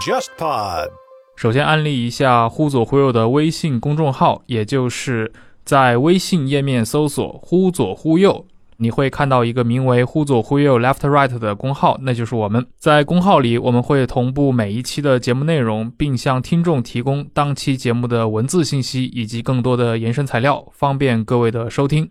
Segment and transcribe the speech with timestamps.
[0.00, 0.88] JustPod。
[1.36, 5.30] 首先安利一下“忽左忽右”的微信公众号，也就是
[5.62, 8.46] 在微信页面搜索“忽左忽右”，
[8.78, 12.66] 你会看到一个名为“忽左忽右 Left Right” 的公号，那就是我们。
[12.78, 22.10] 在公号里，我们会同步每一期的节目内容，并向听众提供当期节目的文字信息以及更多的延伸材料，方便各位的收听。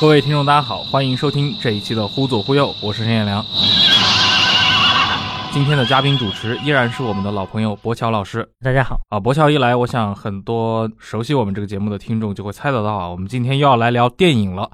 [0.00, 3.44] 各位听众，大家好，欢迎收听这一期的《忽左忽右》，我是陈彦良。
[5.52, 8.48] 今天的嘉宾主持依然是我们的老朋友博乔老师。
[8.64, 14.70] 大家好啊，博乔一来，我想很多熟悉我们这个节目的听众就会猜得到啊，我们今天又要来聊电影了。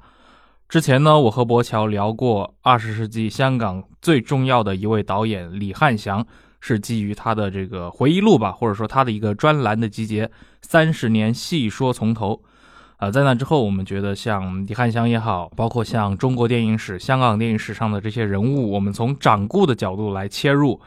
[0.69, 6.25] 之前呢，我和博乔聊过二十世纪香港最重要的一位导演李翰祥，
[6.61, 10.25] 是基于他的这个回忆录吧，或者说他的一个专栏的集结
[10.61, 12.31] 《三十年细说从头》。
[12.97, 20.81] 啊，在那之后，我们觉得像李翰祥也好，包括像中国电影史、香港电影史上的这些人物，我们从掌故的角度来切入，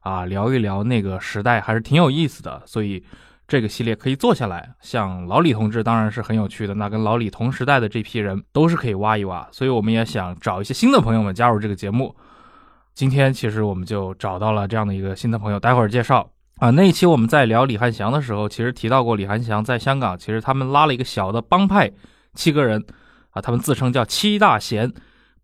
[0.00, 2.62] 啊，聊一聊那个时代，还是挺有意思的。
[2.66, 3.02] 所以
[3.48, 4.74] 这个系列可以做下来。
[4.82, 9.48] 像老李同志当然是很有趣的，那跟老李同时代的这批人都是可以挖一挖。
[9.50, 12.14] 所以我们也想找一些新的朋友们加入这个节目。
[12.92, 16.28] 今天其实我们就找到了这样的一个新的朋友，待会儿介绍。
[16.58, 21.90] 啊，那一期我们在聊李翰祥的时候，其实提到过李翰祥在香港，其实他们拉了一个小的帮派，
[22.34, 22.82] 七个人，
[23.30, 24.92] 啊，他们自称叫七大贤，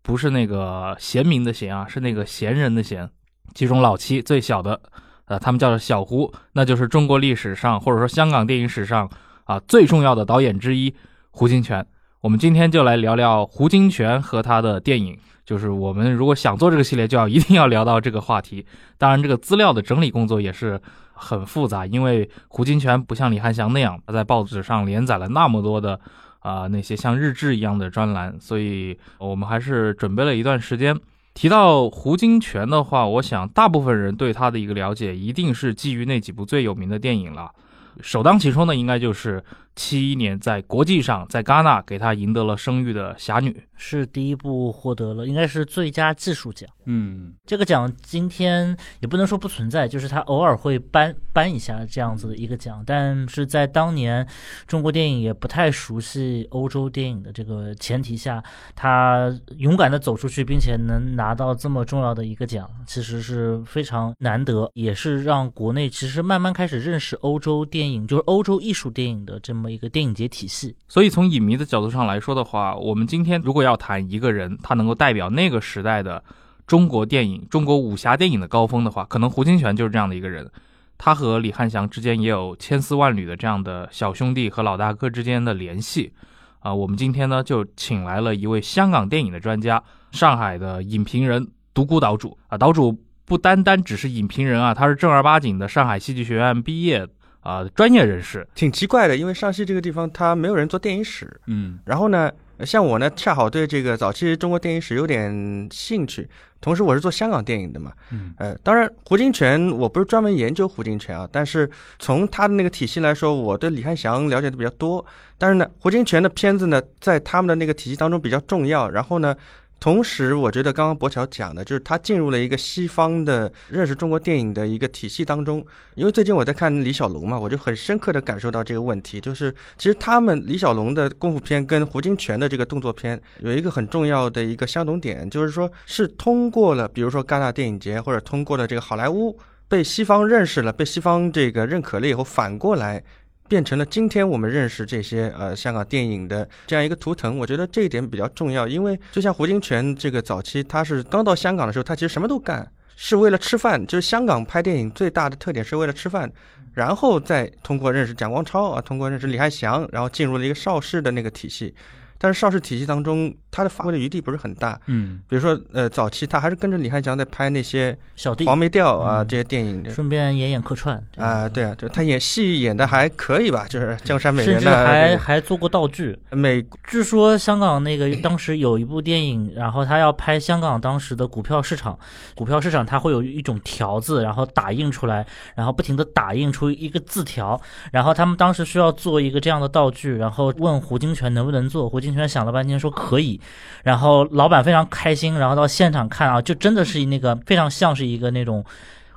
[0.01, 3.09] 不是那个贤明的贤啊，是那个贤人的贤，
[3.53, 4.81] 其中老七最小的，
[5.25, 9.09] 呃，他们叫做小胡，那就是中国历史上或者说香港电影史上
[9.43, 10.95] 啊最重要的导演之一
[11.29, 11.83] 胡金铨。
[12.21, 15.19] 我们今天就来聊聊胡金铨和他的电影。
[15.51, 18.65] 就是我们如果想做这个系列，就要一定要聊到这个话题。
[18.97, 20.79] 当然，这个资料的整理工作也是
[21.11, 25.99] 很复杂，因为胡金铨不像李翰祥那样，他在报纸上连载了那么多的
[26.39, 30.97] 啊那些像日志一样的专栏，所以我们还是准备了一段时间。
[31.33, 37.51] 提到胡金铨的话，我想大部分人对他的一个了解，一定是基于那几部最有名的电影了。
[37.99, 39.43] 首当其冲的应该就是
[39.75, 46.69] 七一年在国际上在戛纳给他赢得了声誉的《侠女》，是第一部获得了应该是最佳技术奖。
[46.85, 54.27] 嗯，这个奖今天也不能说不存在，就是他偶尔会颁颁一下这样子的一个奖，但是在当年
[54.65, 58.43] 中国电影也不太熟悉欧洲电影的这个前提下，
[58.75, 70.75] 他勇敢的走出去，并且能拿到这么重要的一个奖，其实是非常难得，也是让国内其实慢慢开始认识欧洲电影，就是欧洲艺术电影的这么么一个电影节体系。
[70.87, 76.21] 所以从影迷的角度上来说的话，我们今天如果要谈一个人，他能够代表那个时代的。
[76.67, 80.49] 中国电影、中国武侠电影的高峰的话，可能胡金铨就是这样的一个人。
[80.97, 86.13] 他和李翰祥之间也有千丝万缕的这样的小兄弟和老大哥之间的联系。
[86.59, 92.57] 啊，我们今天呢就请来了一位香港电影的专家，上海的影评人独孤岛主啊。
[92.57, 97.05] 岛主不单单只是影评人啊，他是正儿八经的上海戏剧学院毕业
[97.41, 98.47] 啊专业人士。
[98.55, 101.29] 挺奇怪的，因为上戏这个地方他没有人做电影史。
[101.47, 102.31] 嗯，然后呢，
[102.65, 106.27] 像我呢，恰好对这个早期中国电影史有点兴趣。
[106.59, 115.03] 同时，我是做香港电影的嘛，嗯，呃，当然，胡金铨我不是专门研究胡金铨啊，但是从他的那个体系来说，我对李翰祥了解的比较多。
[115.39, 118.89] 但是呢，胡金铨的片子呢，在他们的那个体系当中比较重要。
[118.89, 119.35] 然后呢。
[119.81, 125.65] 同时，我觉得刚刚博乔讲的，就是他进入了一个西方的认识中国电影的一个体系当中。
[125.95, 139.35] 因为最近我在看李小龙嘛，我就很深刻的感受到这个问题，就是其实他们李小龙的功夫片跟胡金铨的这个动作片有一个很重要的一个相同点，就是说是通过了，比如说戛纳电影节或者通过了这个好莱坞
[139.67, 143.03] 被西方认识了，被西方这个认可了以后，反过来。
[143.51, 152.65] 变成了今天我们认识这些呃香港电影的这样一个图腾，我觉得这一点比较重要，因为就像胡金铨这个早期，他是刚到香港的时候，他其实什么都干，
[152.95, 153.85] 是为了吃饭。
[153.85, 156.31] 就是香港拍电影最大的特点是为了吃饭，
[156.73, 161.75] 然后再通过认识蒋光超啊，通过认识李翰祥，然后进入了一个邵氏的那个体系。
[162.21, 164.79] 但是邵氏体系当中他的发挥的余地不是很大。
[164.85, 168.45] 嗯，比如说，呃，早期他还是跟着李翰祥在拍那些小弟。
[168.45, 169.27] 黄梅调啊嗯。
[169.27, 169.89] 这些电影的。
[169.89, 176.15] 顺便演演客串啊，对啊，就他演戏演的还可以吧，就是江山美人的还还做过道具。
[176.29, 181.97] 美据说香港那个当时有一部电影，然后他要拍香港当时的股票市场，
[182.35, 185.25] 股票市场它会有一种条子，然后打印出来，
[185.55, 187.59] 然后不停的打印出一个字条，
[187.91, 193.39] 然后他们当时需要做一个这样的道具，然后问胡金铨能不能做，胡金铨想了半天说可以，
[193.83, 198.63] 然后老板非常开心，然后到现场看啊，就真的是那个非常像是一个那种。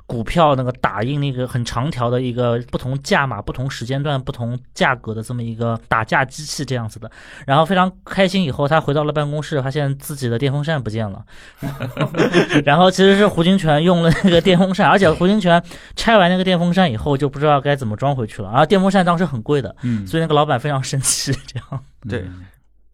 [0.07, 7.09] 股票那个打印那个很长条的一个不同价码、不同时间段、不同价格的这么一个打架机器这样子的，
[7.47, 8.43] 然后非常开心。
[8.43, 11.25] 以后他回到了办公室，发现自己的电风扇不见了，
[12.63, 15.59] 然后其实是胡金铨用了那个电风扇，而且胡金铨
[15.95, 18.49] 拆完那个电风扇以后就不知道该怎么装回去了。
[18.51, 21.31] 然后电风扇当时很贵的，嗯所以那个老板非常生气。
[21.47, 22.45] 这样，对嗯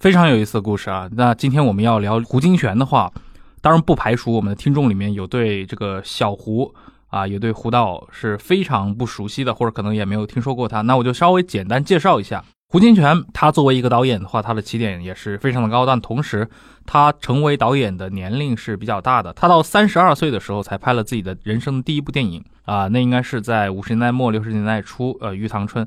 [0.01, 1.07] 非常有意思的故事啊。
[1.11, 3.13] 那今天我们要聊胡金铨的话，
[3.61, 6.73] 当然不排除我们的听众里面有对这个小胡
[7.09, 10.81] 啊，有对胡导是非常不熟悉的，或者可能也没有听说过他。
[10.81, 13.23] 那我就稍微简单介绍一下胡金铨。
[13.31, 16.49] 他作为一个导演的话，他的起点也是非常的高，但同时
[16.87, 19.31] 他成为导演的年龄是比较大的。
[19.33, 25.85] 他到三十二岁的时候才拍了自己的人生第一部电影啊，那应该是在五十年代末六十年代初，呃，《玉堂春》。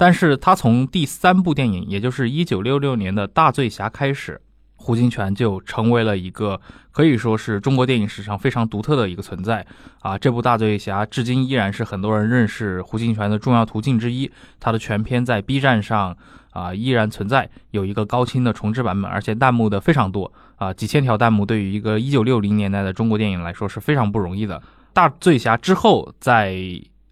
[0.00, 4.40] 但是他从第三部电影，也就是一九六六年的《大醉侠》开始，
[4.76, 6.58] 胡金铨就成为了一个
[6.90, 9.66] 可以说是中国电影史上非常独特的一个存在
[10.00, 10.16] 啊！
[10.16, 14.30] 这部《大醉侠》至今依然是很多人认识胡金铨的重要途径之一。
[14.58, 16.16] 它的全片在 B 站上
[16.52, 24.56] 啊依然存在，有一个高清的重制版本，而且弹幕的非常多啊，几千条弹幕对于一个一九六零年代的中国电影来说是非常不容易的。
[24.94, 26.56] 《大醉侠》之后，在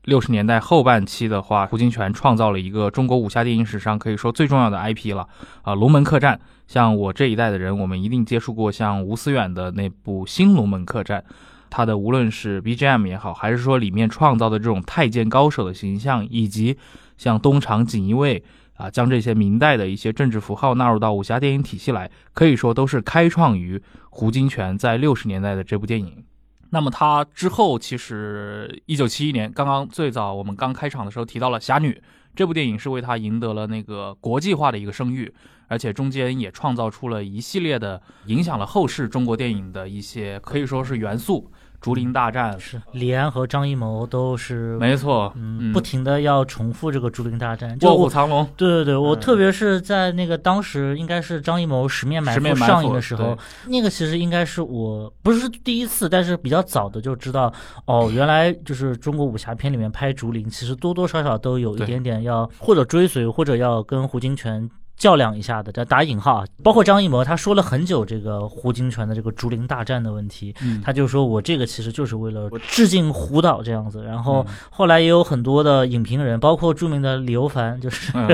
[0.09, 5.29] 六十年代后半期的话，胡金铨创造了一个中国武侠电影史上可以说最重要的 IP 了
[5.61, 6.35] 啊，《龙门客栈》。
[6.67, 11.21] 像我这一代的人，我们一定接触过像吴思远的那部《新龙门客栈》，
[11.69, 16.79] 他的无论是 BGM 也好，还是说里面创造的这种太监高手的形象，以及
[17.19, 18.43] 像东厂锦衣卫
[18.79, 26.25] 啊，将这些明代的一些政治符号纳入到武侠电影体系来，可以说都是开创于胡金铨在六十年代的这部电影。
[26.71, 31.93] 那么他之后，其实一九七一年，刚刚最早我们刚开场的时候提到了《侠女》
[32.37, 35.33] 这部电影，是为他赢得了那个国际化的一个声誉，
[35.67, 57.53] 而且中间也创造出了一系列的影响了后世中国电影的一些可以说是元素，竹林大战，是李安和张艺谋都是没错，嗯，不停的要重复这个竹林大战，卧虎藏龙，对对对，我嗯特别是在那个当时应该是张艺谋《十面》埋伏上映的时候，那个其实应该是我不是第一次，但是比较早的就知道
[57.87, 64.69] 哦，原来就是中国武侠片里面拍竹林，其实多多少少都有一点点要或者追随，或者要跟胡金铨。
[64.99, 78.29] 较量一下的，这打引号啊，包括张艺谋，他说了很久这个胡金铨的这个竹林大战的问题，他就说我这个其实就是为了致敬胡导这样子，然后后来也有很多的影评人，包括著名的李欧凡，就是嗯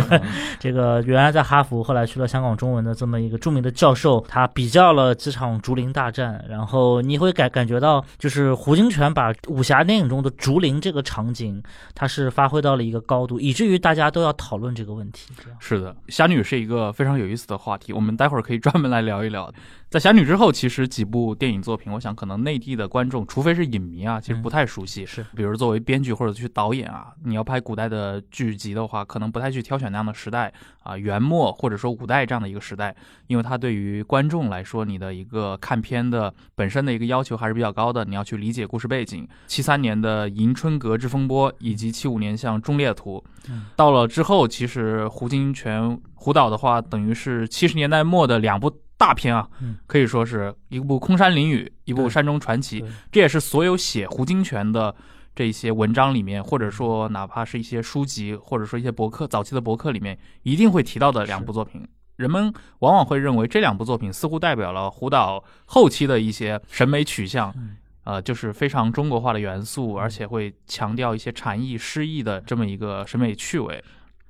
[0.59, 11.63] 这个原来在哈佛，后来去了香港中文的这么一个著名的教授，他比较了几场竹林大战，然后你会感感觉到，就是胡金铨把武侠电影中的竹林这个场景，
[11.95, 15.31] 他是发挥到了一个高度，以至于大家都要讨论这个问题。
[15.59, 19.53] 是的，侠女是一个非常有意思的话题，我们待会儿可以专门来聊一聊。
[19.89, 25.07] 在侠女之后，其实几部电影作品，我想可能内地的观众，除非是影迷啊，其实不太熟悉。
[25.07, 30.53] 是比如作为编剧或者去导演啊，你要拍古代的剧集的话，可能不太去挑选那样的时代
[30.83, 32.95] 啊，元末或者说五代这样的一个时代，
[33.29, 39.29] 因为它对于观众来说，你的一个看片的本身的一个要求还是比较高的，你要去理解故事背景。
[39.47, 52.81] 七三年的《迎春阁之风波》，以及七五年像《忠烈图》，嗯到了之后，其实胡金铨胡导的话，等于是七十年代末的两部大片啊，嗯可以说是一部《空山林雨》，一部《山中传奇》，
[53.13, 54.95] 这也是所有写胡金铨的
[55.37, 61.87] 这些文章里面，或者说哪怕是一些书籍，或者说一些博客早期的博客里面，一定会提到的两部作品。
[62.17, 73.85] 人们往往会认为这两部作品似乎代表了胡导后期的一些审美取向，嗯呃，就是非常中国化的元素，而且会强调一些禅意、诗意的这么一个审美趣味。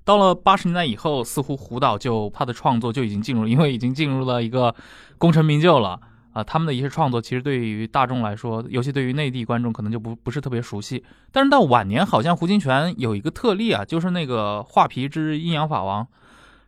[0.04, 4.74] 到了八十年代以后，似乎胡导就他的创作就已经进入，因为已经进入了一个
[5.18, 5.98] 功成名就了
[6.34, 11.04] 啊、他们的一些创作其实对于大众来说，尤其对于内地观众可能就不不是特别熟悉。
[11.30, 16.02] 但是到晚年，好像胡金铨有一个特例啊，就是那个《画皮之阴阳法王》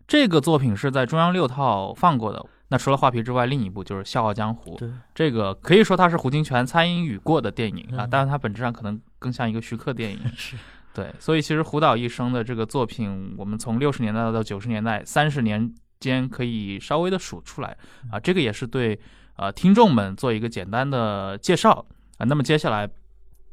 [0.06, 2.46] 这个作品是在中央六套放过的。
[2.68, 4.76] 那除了《画皮》之外，另一部就是《笑傲江湖》。
[4.78, 10.20] 对，这个可以说它是胡金铨参与过的电影啊，嗯但是它本质上可能更像一个徐克电影。
[10.36, 10.56] 是
[10.96, 17.76] 对，所以其实胡导一生的这个作品，我们从六十年代到九十年代，三十年间可以稍微的数出来
[18.10, 18.18] 啊。
[18.18, 18.98] 这个也是对
[19.36, 21.84] 呃听众们做一个简单的介绍
[22.16, 22.24] 啊。
[22.24, 22.88] 那么接下来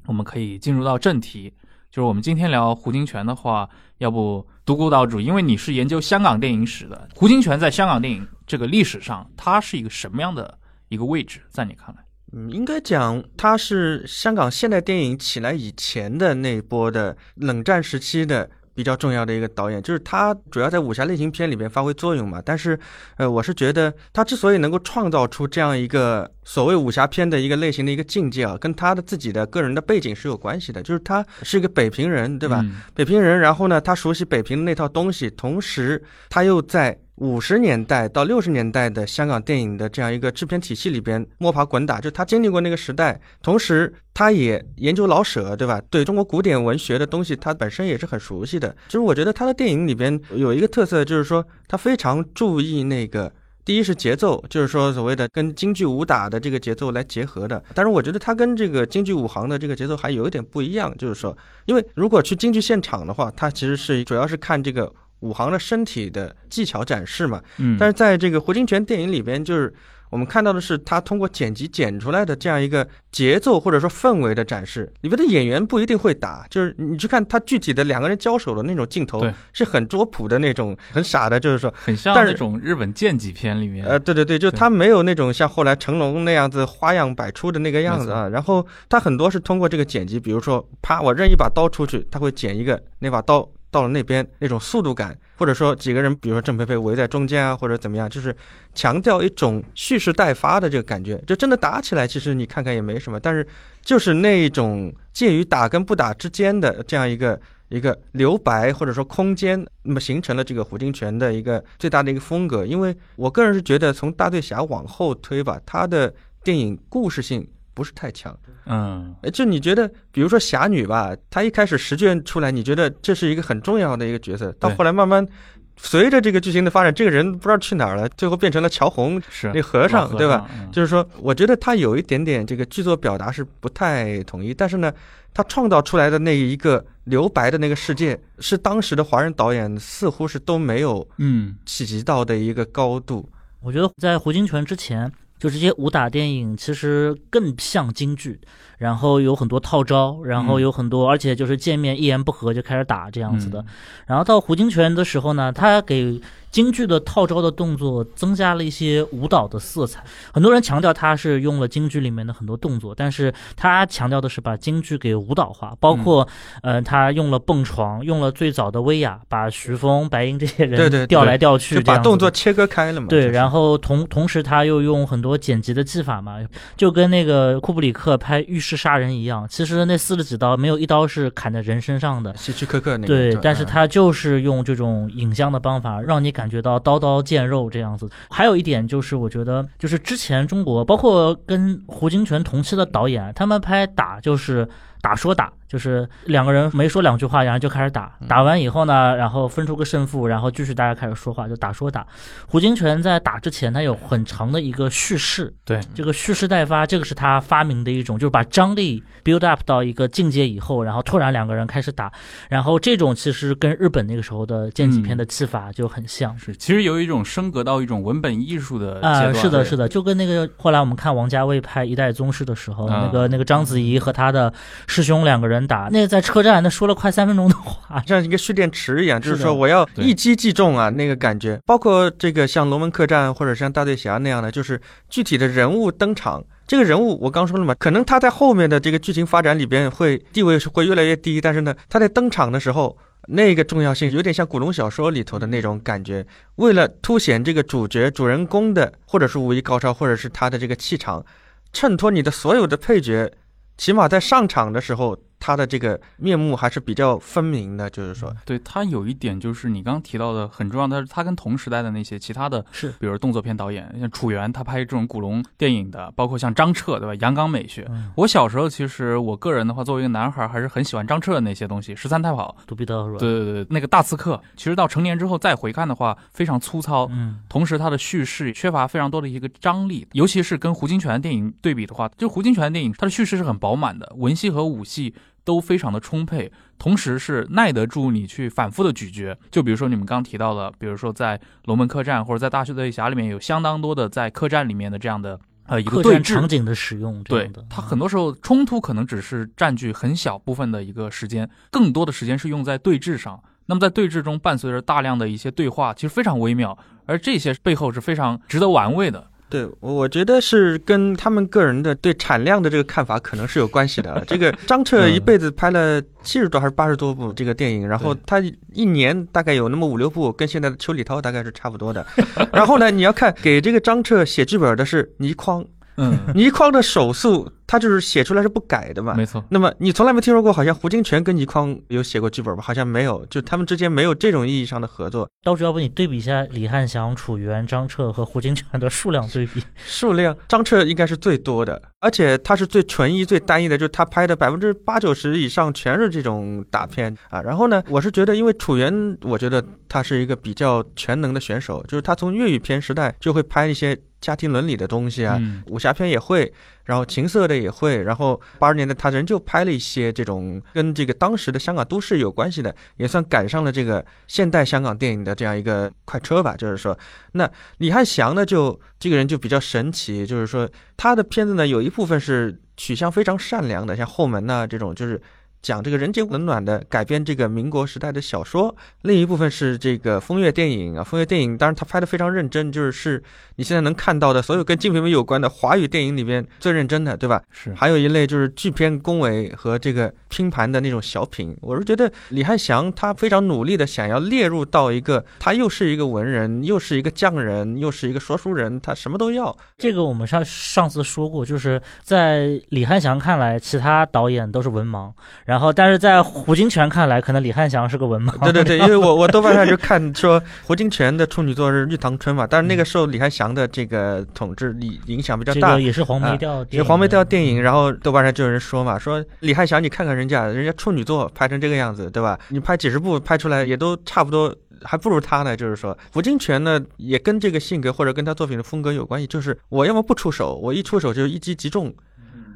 [0.06, 1.54] 我们可以进入到正题，
[1.92, 10.58] 就是我们今天聊胡金铨的话，要不独孤岛主，因为你是研究香港电影史的，胡金铨在香港电影这个历史上，他是一个什么样的
[10.88, 11.42] 一个位置？
[11.50, 12.02] 在你看来？
[12.36, 22.42] 嗯，应该讲他是香港现代电影起来以前的那一波的冷战时期的比较重要的一个导演，就是他主要在武侠类型片里边发挥作用嘛。
[22.44, 22.78] 但是，
[23.18, 30.82] 呃，我是觉得他之所以能够创造出这样一个所谓武侠片的一个类型的一个境界啊，跟他的自己的个人的背景是有关系的。
[30.82, 32.62] 就是他是一个北平人，对吧？
[32.63, 45.79] 嗯北平人，然后呢，他熟悉北平的那套东西，同时他又在五十年代到六十年代的香港电影的这样一个制片体系里边摸爬滚打，就他经历过那个时代，同时他也研究老舍，对吧？
[45.89, 48.75] 对中国古典文学的东西，他本身也是很熟悉的。
[48.88, 53.32] 就是我觉得他的电影里边有一个特色，就是说他非常注意那个。
[53.65, 57.63] 第一是节奏，就是说所谓的跟京剧武打的这个节奏来结合的。
[57.74, 64.91] 但是我觉得它跟这个京剧武行的这个节奏还有一点不一样，就是说，因为如果去京剧现场的话，它其实是主要是看这个
[65.24, 67.42] 武行的身体的技巧展示嘛。
[67.58, 69.74] 嗯，但是在这个胡金铨电影里边，就是
[70.10, 74.92] 我们看到的是他通过剪辑剪出来的这样一个节奏或者说氛围的展示。
[75.01, 81.74] 里边的演员不一定会打，就是你去看他具体的两个人交手的那种镜头对，是很拙朴的那种，很傻的，就是说。
[81.75, 88.30] 很像那种日本剑戟片里面，呃，对对对，就对他没有那种像后来成龙那样子花样百出的那个样子啊。
[88.30, 98.34] 然后他很多是通过这个剪辑，比如说啪，我扔一把刀出去，他会剪一个那把刀到了那边那种速度感，或者说几个人，比如说郑佩佩围在中间啊，或者怎么样，就是
[98.74, 101.22] 强调一种蓄势待发的这个感觉。
[101.25, 103.46] 就真的打起来，其实你看看也没什么，但是
[103.82, 107.38] 就是那种介于打跟不打之间的这样一个。
[107.70, 112.63] 一个留白或者说空间，那么形成了这个胡金铨的一个最大的一个风格。
[112.63, 116.13] 因为我个人是觉得，从大醉侠往后推吧，他的
[116.44, 118.38] 电影故事性不是太强。
[118.65, 125.27] 嗯，呃，就你觉得，比如说侠女吧，她一开始十卷出来，你觉得这是一个很重要的一个角色，到后来慢慢
[125.75, 130.48] 随着这个剧情的发展，这个人不知道去哪儿了，最后变成了乔红是那和尚，对吧？？
[130.56, 134.94] 嗯就是说，我觉得他有一点点这个剧作表达是不太统一，但是呢，
[135.34, 143.27] 他创造出来的那一个留白的那个世界，是当时的华人导演似乎是都没有嗯，企及到的一个高度。
[143.60, 145.12] 我觉得在胡金铨之前，
[145.44, 148.40] 就这些武打电影其实更像京剧，
[148.78, 153.60] 然后有很多套招，然后有很多，而且就是见面一言不合就开始打这样子的。
[153.60, 153.66] 嗯
[154.06, 156.18] 然后到胡金铨的时候呢，他给
[156.53, 160.01] 京剧的套招的动作增加了一些舞蹈的色彩。
[160.31, 166.25] 很多人强调他是用了京剧里面的很多动作，但是他强调的是把京剧给舞蹈化，包括、
[166.62, 173.07] 呃他用了蹦床，用了最早的威亚，把徐峰、白银这些人调来调去就把动作切割开了嘛？
[173.07, 176.38] 对，然后同同时他又用很多剪辑的技法嘛，
[176.77, 182.36] 就跟那个库布里克拍《浴室杀人》一样，其实那四十几刀没有一刀是砍在人身上的。
[182.38, 188.10] 希区柯克那个对，吧但是嗯他就是用这种影像的方法，让你感觉到刀刀见肉这样子。
[188.30, 194.68] 还有一点就是，我觉得就是之前中国，包括跟胡金铨同期的导演，他们拍打就是
[195.03, 198.27] 打说打，就是两个人没说两句话，然后就开始打，嗯。
[198.29, 202.07] 打完以后呢，然后分出个胜负，然后继续大家开始说话，就打说打。
[202.48, 212.10] 胡金铨在打之前，他有很长的一个叙事，对，这个蓄势待发，这个是他发明的一种，就是把张力 build up 到一个境界以后，然后突然两个人开始打，
[212.50, 216.39] 然后这种其实跟日本那个时候的剑戟片的技法就很像。
[216.39, 223.01] 是，其实有一种升格到一种文本艺术的啊、段，是的，是的，就跟那个后来我们看王家卫拍《一代宗师》的时候，啊。
[223.03, 224.53] 那个那个章子怡和他的
[224.94, 231.60] 师兄两个人打，那个在车站那说了快三分钟的话， 像一个蓄电池一样，就是说我要一击即中啊，那个感觉。
[231.66, 236.44] 包括这个像《龙门客栈》或者像《大醉侠》那样的，就是具体的人物登场。
[236.68, 242.96] 这个人物我刚说了嘛，可能他在后面的这个剧情发展里边会地位是会越来越低，但是呢，他在登场的时候。
[243.30, 251.26] 那个重要性有点像古龙小说里头的那种感觉，为了凸显这个主角主人公的，或者是武艺高超，或者是他的这个气场，
[251.72, 253.32] 衬托你的所有的配角，
[253.77, 262.94] 起码在上场的时候，他的这个面目还是比较分明的，就是说，对他有一点就是你刚刚提到的很重要的，他跟同时代的那些其他的，是。
[262.98, 267.14] 比如动作片导演，像楚原，他拍这种古龙电影的，包括像张彻，对吧？
[267.16, 267.86] 阳刚美学。
[267.90, 273.20] 嗯，我小时候其实我个人的话，作为一个男孩，还是很喜欢张彻的那些东西，《十三太保独臂刀是》，吧？
[273.20, 289.38] 对对对，那个大刺客，其实到成年之后再回看的话，非常粗糙，嗯，同时它的叙事缺乏非常多的一个张力，尤其是跟胡金铨的电影对比的话，就胡金铨的电影，它的叙事是很饱满的，文戏和武戏都非常的充沛，同时是耐得住你去反复的咀嚼。
[289.52, 303.42] 就比如说你们刚提到的，比如说在龙门客栈或者在大队侠里面有相当多的在客栈里面的这样的呃一个对峙场景的使用，这对它很多时候冲突可能只是占据很小部分的一个时间，更多的时间是用在对峙上。
[303.66, 309.32] 那么在对峙中伴随着大量的一些对话，其实非常微妙，而这些背后是非常值得玩味的。
[309.50, 314.24] 对，我觉得是跟他们个人的对产量的这个看法可能是有关系的。
[314.28, 322.04] 这个张彻一辈子拍了七十多还是八十多部这个电影，然后他一年大概有那么五六部，跟现在的邱礼涛大概是差不多的。
[322.52, 325.64] 然后呢，你要看给这个张彻写剧本的是倪匡，
[325.98, 329.14] 嗯，倪匡的手速他就是写出来是不改的嘛。
[329.14, 329.44] 没错。
[329.50, 332.64] 那么你从来没听说过，好像胡金铨跟倪匡有写过剧本吧？
[332.64, 335.28] 好像没有， 就他们之间没有这种意义上的合作。
[335.44, 339.64] 到时候，要不你对比一下李翰祥、楚原、张彻和胡金铨的数量对比？
[339.86, 347.42] 数量，张彻应该是最多的，而且他是最纯一、最单一的，就是他拍的百分之八九十以上全是这种大片啊。
[347.42, 356.53] 然后呢，我是觉得，因为楚原，我觉得他是一个比较全能的选手，就是他从粤语片时代就会拍一些家庭伦理的东西啊，嗯武侠片也会，
[356.86, 366.56] 然后情色的也会，然后八十年代他仍旧拍了一些这种跟这个当时的香港都市有关系的，也算赶上了这个现代香港电影的这样一个快车吧。
[366.56, 366.98] 就是说，
[367.34, 375.22] 那李翰祥呢，就这个人就比较神奇，就是说他的片子呢有一部分是取向非常善良的，像《后门》呐这种，就是。
[375.63, 383.24] 讲这个人间冷暖的改编这个民国时代的小说，另一部分是这个风月电影啊，风月电影当然他拍的非常认真，就是是
[383.55, 387.41] 你现在能看到的所有跟金瓶梅有关的华语电影里边最认真的，对吧？
[387.50, 391.55] 是还有一类就是剧片恭维和这个拼盘的那种小品。
[391.62, 399.55] 我是觉得李翰祥他非常努力的想要列入到一个，他又是一个文人，又是一个匠人，又是一个说书人，他什么都要。
[399.77, 405.12] 这个我们上上次说过，就是在李翰祥看来，其他导演都是文盲，
[405.46, 408.38] 然后但是在胡金铨看来，可能李翰祥是个文盲。
[408.43, 415.81] 对 对对， 因为我我豆瓣上就看说胡金铨的处女作是《玉堂春》嘛，但是那个时候李翰祥的这个统治力影响比较大这个。
[415.81, 422.39] 也是黄梅调电影，是黄梅调电影，然后豆瓣上就有人说嘛，说李翰祥，你看看人家，人家处女作拍成这个样子，对吧？
[422.50, 425.57] 你拍几十部拍出来也都差不多，还不如他呢。
[425.57, 431.93] 就是说，胡金铨呢，也跟这个性格或者跟他作品的风格有关系，就是我要么不出手，我一出手就一击即中。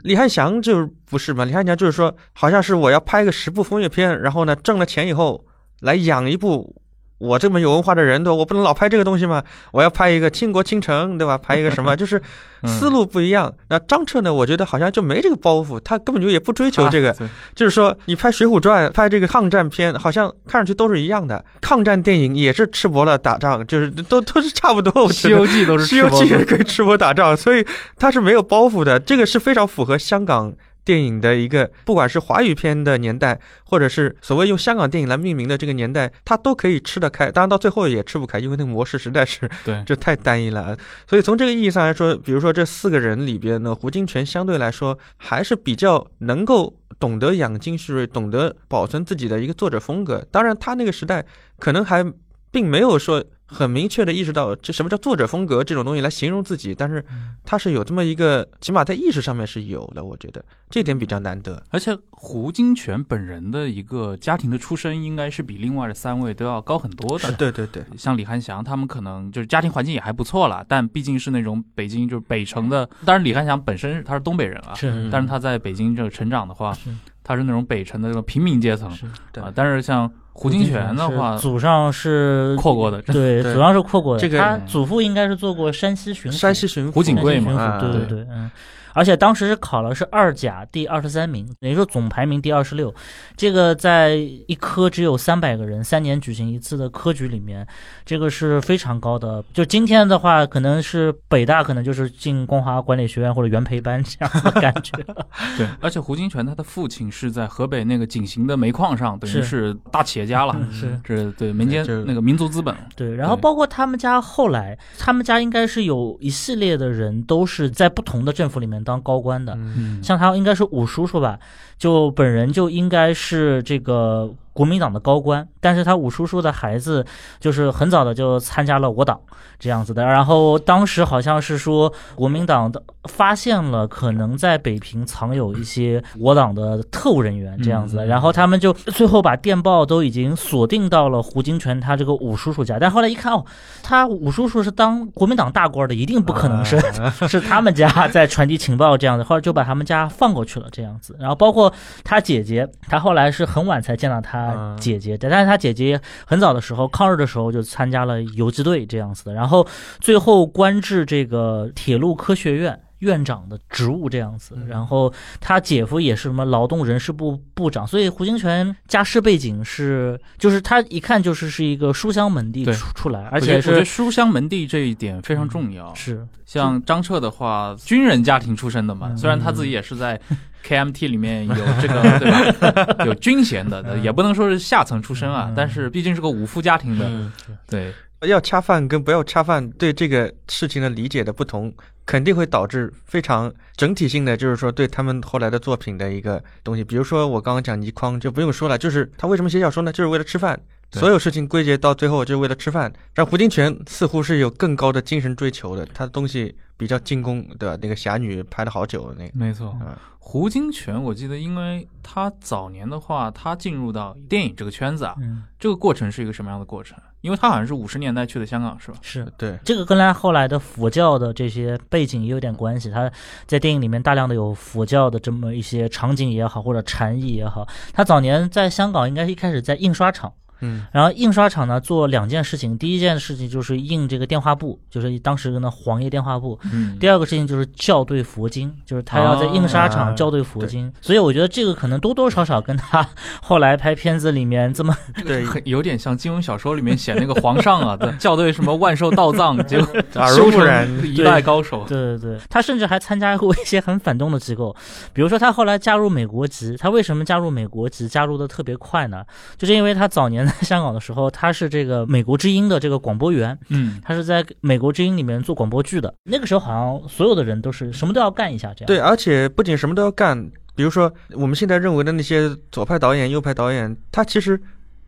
[0.08, 5.46] 李翰祥就不是嘛，李翰祥就是说，好像是我要拍个十部风月片，然后呢挣了钱以后
[5.82, 6.82] 来养一部。
[7.20, 8.36] 我这么有文化的人，对吧？
[8.36, 11.38] 我不能老拍这个东西嘛，我要拍一个倾国倾城，对吧？
[11.38, 12.22] 拍一个什么， 就是
[12.66, 13.54] 思路不一样。
[13.70, 14.34] 那张彻呢？
[14.34, 17.12] 我觉得好像就没这个包袱，他根本就也不追求这个。
[17.12, 17.18] 啊
[17.56, 21.44] 就是说，你拍《水浒传》、拍这个抗战片，好像看上去都是一样的。
[21.60, 25.04] 抗战电影也是赤膊了打仗，就是都都是差不多。
[25.04, 27.66] 我《西游记》都《是西游记》也可以赤膊打仗，所以
[27.98, 29.00] 他是没有包袱的。
[29.00, 30.54] 这个是非常符合香港
[30.88, 37.30] 电影的一个，不管是华语片的年代，或者是所谓用香港电影来命名的这个年代，它都可以吃得开。
[37.30, 40.78] 当然到最后也吃不开，因为那个模式实在是对， 这太单一了。
[41.06, 50.26] 所以从这个意义上来说，比如说这四个人里边呢，胡金铨相对来说还是比较能够懂得养精蓄锐，懂得保存自己的一个作者风格。
[50.32, 51.26] 当然，他那个时代
[51.60, 52.02] 可能还
[52.50, 57.04] 并没有说很明确的意识到这什么叫作者风格这种东西来形容自己，但是
[57.46, 60.04] 他是有这么一个，起码在意识上面是有的。
[60.04, 61.64] 我觉得这点比较难得。
[61.70, 67.32] 而且胡金铨本人的一个家庭的出身，应该是比另外的三位都要高很多的。
[67.34, 72.88] 对对对，像李汉祥他们可能就是家庭环境也还不错了，但毕竟是那种北京就是北城的。
[73.06, 76.90] 当然，李汉祥本身他是东北人啊，是，嗯但是他在北京这个成长的话是，
[77.24, 79.52] 他是那种北城的这种平民阶层是对啊。
[79.56, 84.22] 但是像胡金泉的话，祖上是扩过的， 对，祖上是扩过的。
[84.22, 88.50] 这个他祖父应该是做过山西巡抚，山西巡抚胡锦贵嘛对对对，嗯。
[88.94, 92.94] 而且当时是考了是二甲第二十三名，等于说总排名第二十六。
[93.36, 97.66] 这个在一科只有三百个人，三年举行一次的科举里面，
[98.06, 99.44] 这个是非常高的。
[99.54, 104.92] 就今天的话，可能是北大可能就是进光华管理学院或者元培班这样的感觉。
[105.58, 110.56] 对，而且胡金铨他的父亲是在河北那个井陉的煤矿上，等于是是大企业家了。
[110.72, 119.54] 是是这对民间就那个民族资本，对，然后包括他们家后来，他们家应该是有一系列的人都是在不同的政府里面当高官的。
[119.56, 121.38] 嗯嗯，像他应该是五叔叔吧，
[121.78, 127.06] 就本人就应该是这个国民党的高官，但是他五叔叔的孩子
[127.40, 129.20] 就是很早的就参加了我党
[129.60, 130.04] 这样子的。
[130.04, 143.46] 然后当时好像是说国民党的发现了可能在北平藏有一些我党的特务人员这样子然后他们就最后把电报都已经锁定到了胡金铨他这个五叔叔家，但后来一看哦，
[143.84, 146.80] 他五叔叔是当国民党大官的，一定不可能是、
[147.30, 151.16] 是他们家在传递情报这样子，后来就把他们家放过去了这样子。
[151.20, 151.72] 然后包括
[152.04, 159.68] 他姐姐，他后来是很晚才见到他他姐姐，但是他姐姐很早的时候抗日的时候就参加了游击队这样子的，然后
[160.00, 162.80] 最后官至这个铁路科学院。
[163.00, 164.68] 院长的职务这样子，嗯。
[164.68, 175.94] 然后他姐夫也是什么劳动人事部部长，所以胡金泉家世背景是，就是他一看就是是一个书香门第出出来，而且是我觉得书香门第这一点非常重要。
[175.94, 176.26] 是。
[176.46, 179.18] 像张彻的话，军人家庭出身的嘛，嗯。
[179.18, 180.20] 虽然他自己也是在
[180.66, 187.32] KMT 里面有这个 对吧，有军衔的，也不能说是下层出身啊嗯，但是毕竟是个武夫家庭的，嗯
[187.68, 191.74] 对，要恰饭跟不要恰饭对这个事情的理解的不同，
[192.08, 196.84] 肯定会导致非常整体性的，就是说对他们后来的作品的一个东西。
[196.84, 199.92] 比如说我刚刚讲倪匡就不用说了，就是他为什么写小说呢？
[199.92, 200.60] 就是为了吃饭。
[200.90, 202.92] 对所有事情归结到最后就是为了吃饭。
[203.14, 209.32] 但胡金铨似乎是有更高的精神追求的，他的东西比较进攻的那个侠女拍了好久那个。
[209.34, 209.94] 没错嗯。
[210.18, 216.98] 胡金铨，我记得，因为他早年的话，他进入到电影这个圈子啊，嗯这个过程是一个什么样的过程？
[217.22, 218.98] 因为他好像是五十年代去的香港，是吧？
[219.02, 222.90] 是对，这个跟他后来的佛教的这些背景也有点关系。
[222.90, 223.12] 他
[223.46, 227.68] 在电影里面大量的有佛教的这么一些场景也好，或者禅意也好。
[227.94, 230.32] 他早年在香港应该一开始在印刷厂。
[230.62, 240.92] 嗯然后印刷厂呢做两件事情，第一件事情就是印这个电话簿，就是当时的黄页电话簿；嗯第二个事情就是校对佛经，就是他要在印刷厂校对佛经。
[241.02, 243.08] 所以我觉得这个可能多多少少跟他
[243.42, 250.88] 后来拍片子里面这么对， 很有点像金庸小说里面写那个皇上啊，对校对什么万寿道藏，结果 耳修成濡目染。
[251.04, 251.86] 一代高手。
[251.88, 254.76] 对对对，他甚至还参加过一些很反动的机构，
[255.14, 256.76] 比如说他后来加入美国籍。
[256.80, 259.24] 他为什么加入美国籍加入的特别快呢？
[259.58, 266.14] 就是因为他早年在香港的时候，他是这个美国之音的这个广播员，嗯，他是在美国之音里面做广播剧的。
[266.24, 268.88] 那个时候好像所有的人都是什么都要干一下这样。
[268.88, 274.60] 对，而且不仅什么都要干，比如说我们现在认为的那些左派导演、右派导演，他其实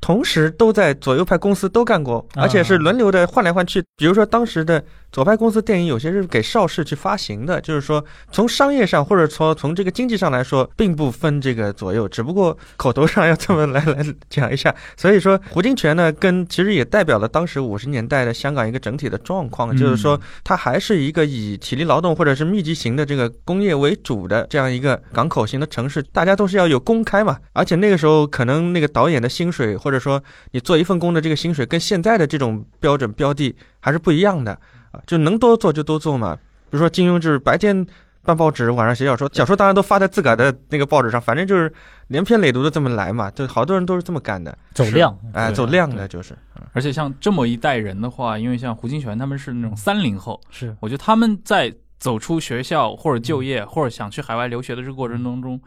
[0.01, 3.83] 同时都在左右派公司都干过，啊而且是轮流的换来换去。
[3.97, 14.73] 比如说当时的左派公司电影，有些是给邵氏去发行的，就是说从商业上或者从从这个经济上来说，并不分这个左右，只不过口头上要这么来来讲一下。
[14.95, 27.37] 所以说胡金铨呢，跟其实也代表了当时五十年代的香港一个整体的状况，就是说嗯它还是一个以体力劳动或者是密集型的这个工业为主的这样一个港口型的城市，大家都是要有公开嘛。
[27.53, 30.21] 而且那个时候可能那个导演的薪水，或者说
[30.51, 34.51] 你做一份工的这个薪水，跟现在的这种标准标的还是不一样的
[34.91, 36.35] 啊，就能多做就多做嘛。
[36.35, 37.85] 比如说金庸就是白天。
[38.21, 41.71] 办报纸，晚上写小说，小说当然都发在自个儿的那个报纸上，反正就是
[42.09, 45.17] 连篇累牍的这么来嘛，就好多人都是这么干的，走量。
[45.33, 46.37] 哎，走量的就是。
[46.73, 55.59] 而且像这么一代人的话，因为像胡金铨他们是那种三零后，是我觉得他们在走出学校或者就业或者想去海外留学的这个过程当中，也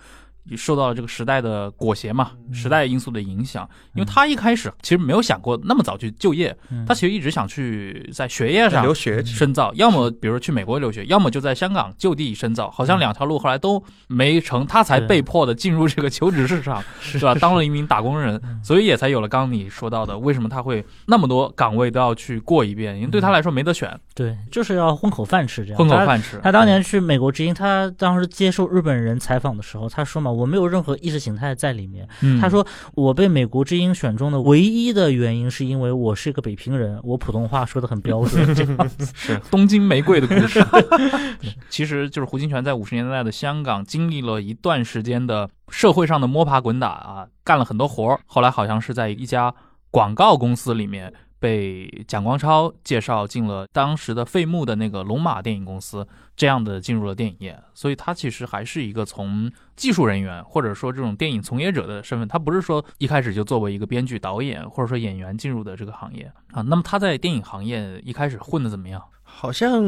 [0.57, 3.69] 受到了这个时代的裹挟嘛，嗯时代因素的影响。
[3.95, 17.35] 因为他一开始其实没有想过那么早去就业，嗯他其实一直想去在学业上留学深造，要么比如去美国留学，要么就在香港就地深造，好像两条路后来都没成，他才被迫的进入这个求职市场， 是吧？
[17.37, 22.97] 当了一名打工人，所以也才有了刚刚你说到的，为什么他会那么多岗位都要去过一遍？
[22.97, 25.79] 因为对他来说没得选，对，就是要混口饭吃这样。
[25.79, 26.41] 混口饭吃。
[26.43, 32.09] 他当年去美国之音，他当时接受日本人采访的时候，他说嘛，我没有任何意识形态在里面。
[32.23, 38.55] 嗯他说我被美国之音选中的唯一的原因是因为我是一个北平人，我普通话说的很标准。
[38.55, 40.65] 这 样是东京玫瑰的故事。
[41.69, 48.21] 其实就是胡金铨在五十年代的香港经历了一段时间的社会上的摸爬滚打啊，干了很多活儿。
[48.27, 49.55] 后来好像是在一家
[49.91, 57.61] 广告公司里面被蒋光超介绍进了当时的费穆的那个龙马电影公司，这样的进入了电影业。
[57.75, 66.63] 所以他其实还是一个从技术人员或者说这种电影从业者的身份，他不是说一开始就作为一个编剧、导演或者说演员进入的这个行业啊。
[66.63, 69.03] 那么他在电影行业一开始混的怎么样？
[69.35, 69.83] 好像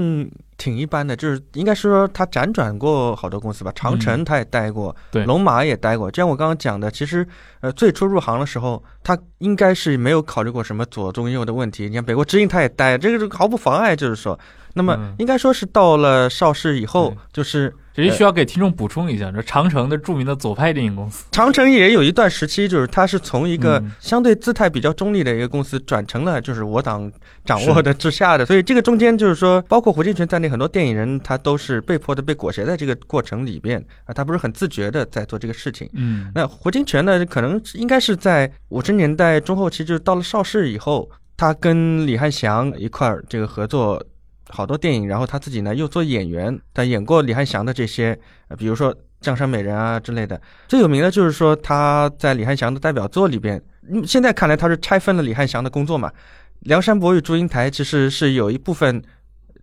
[0.57, 6.11] 挺一般的，就是应该是说他辗转过好多公司吧，长城他也待过，嗯对龙马也待过。
[6.11, 7.27] 就像我刚刚讲的，其实
[7.61, 11.89] 呃最初入行的时候，他应该是没有考虑过什么左中右的问题。
[11.89, 14.39] 你看北国之音他也待，这个是毫不妨碍，就是说，
[14.75, 23.93] 那么嗯应该说是到了邵氏以后对，就是这里需要给听众补充一下，这长城的著名的左派电影公司，长城也有一段时期，就是它是从一个嗯。
[24.01, 27.11] 相对姿态比较中立的一个公司，转成了就是我党
[27.45, 35.89] 掌握的之下的，所以这个中间就是说，包括胡金铨在内，很多电影人他都是被迫的被裹挟在这个过程里边啊，他不是很自觉的在做这个事情。
[35.93, 36.33] 嗯。
[36.35, 44.05] 那胡金铨呢，可能应该是在五十年代中后期，就是到了邵氏以后，他跟李翰祥一块儿这个合作
[44.49, 50.41] 好多电影，然后他自己呢又做演员，他演过李翰祥的这些，呃比如说《江山美人》啊之类的。
[50.69, 56.09] 最有名的就是说他在李翰祥的代表作里边，嗯现在看来他是拆分了李翰祥的工作嘛，
[56.61, 59.03] 《梁山伯与祝英台》其实是有一部分。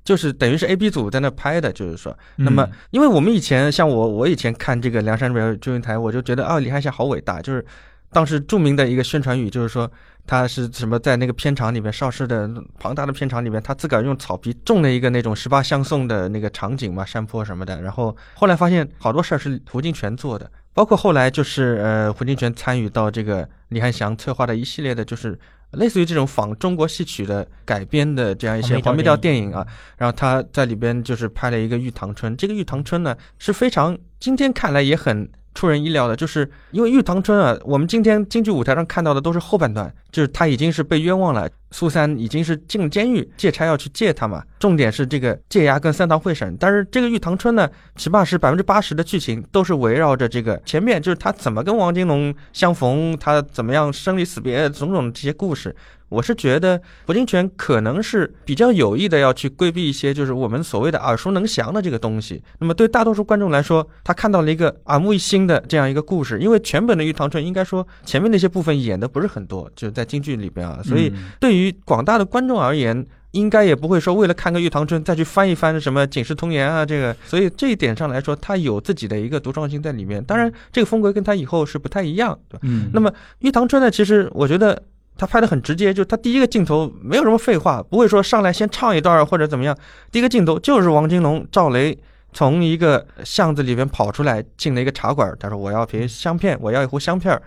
[0.03, 7.63] 就是等于是 A、B 组在那拍的，就是说，那么嗯，因为我们以前像我，我以前看这个《梁山伯与祝英台》，我就觉得啊，李翰祥好伟大，就是
[8.11, 9.89] 当时著名的一个宣传语，就是说
[10.25, 17.81] 他是什么在那个片场里面，邵氏的庞大的片场里面，他自个儿用草皮种了一个那种十八相送的那个场景嘛，山坡什么的。
[17.81, 25.37] 然后后来发现好多事儿是胡金铨做的，包括后来就是呃，胡金铨参与到这个李翰祥策划的一系列的，就是。
[25.75, 44.43] 类似于这种仿中国戏曲的改编的这样一些黄梅调电影啊，然后他在里边就是拍了一个《玉堂春》，这个《玉堂春》呢是非常今天看来也很出人意料的，就是因为《玉堂春》啊，我们今天京剧舞台上看到的都是后半段，就是他已经是被冤枉了，苏三已经是进了监狱，借差要去借他嘛。
[44.59, 55.75] 重点是这个借押跟三堂会审，但是这个《玉堂春》呢，起码是百分之八十的剧情都是围绕着这个前面，就是他怎么跟王金龙相逢，他怎么样生离死别种种这些故事。
[56.09, 62.43] 我是觉得胡金铨可能是比较有意的要去规避一些，就是我们所谓的耳熟能详的这个东西。
[62.59, 73.05] 那么对大多数观众来说，他看到了一个耳目一新的这样一个故事，因为全本的《玉堂春》应该说前面那些部分演的不是很多，就是在京剧里边啊，所以嗯对于广大的观众而言。
[73.31, 80.21] 应该也不会说为了看个《玉堂春》再去翻一翻什么《警世通言》啊，这个，所以这一点上来说，他有自己的一个独创性在里面。
[80.21, 82.59] 当然，这个风格跟他以后是不太一样，对吧？
[82.63, 84.83] 嗯，那么《玉堂春》呢，其实我觉得
[85.17, 89.73] 他拍的很直接，就他第一个镜头没有什么废话，不会说上来先唱一段或者怎么样，
[90.11, 91.97] 第一个镜头就是王金龙、赵雷
[92.33, 97.41] 从一个巷子里面跑出来，进了一个茶馆，他说我要瓶香片，我要一壶香片儿，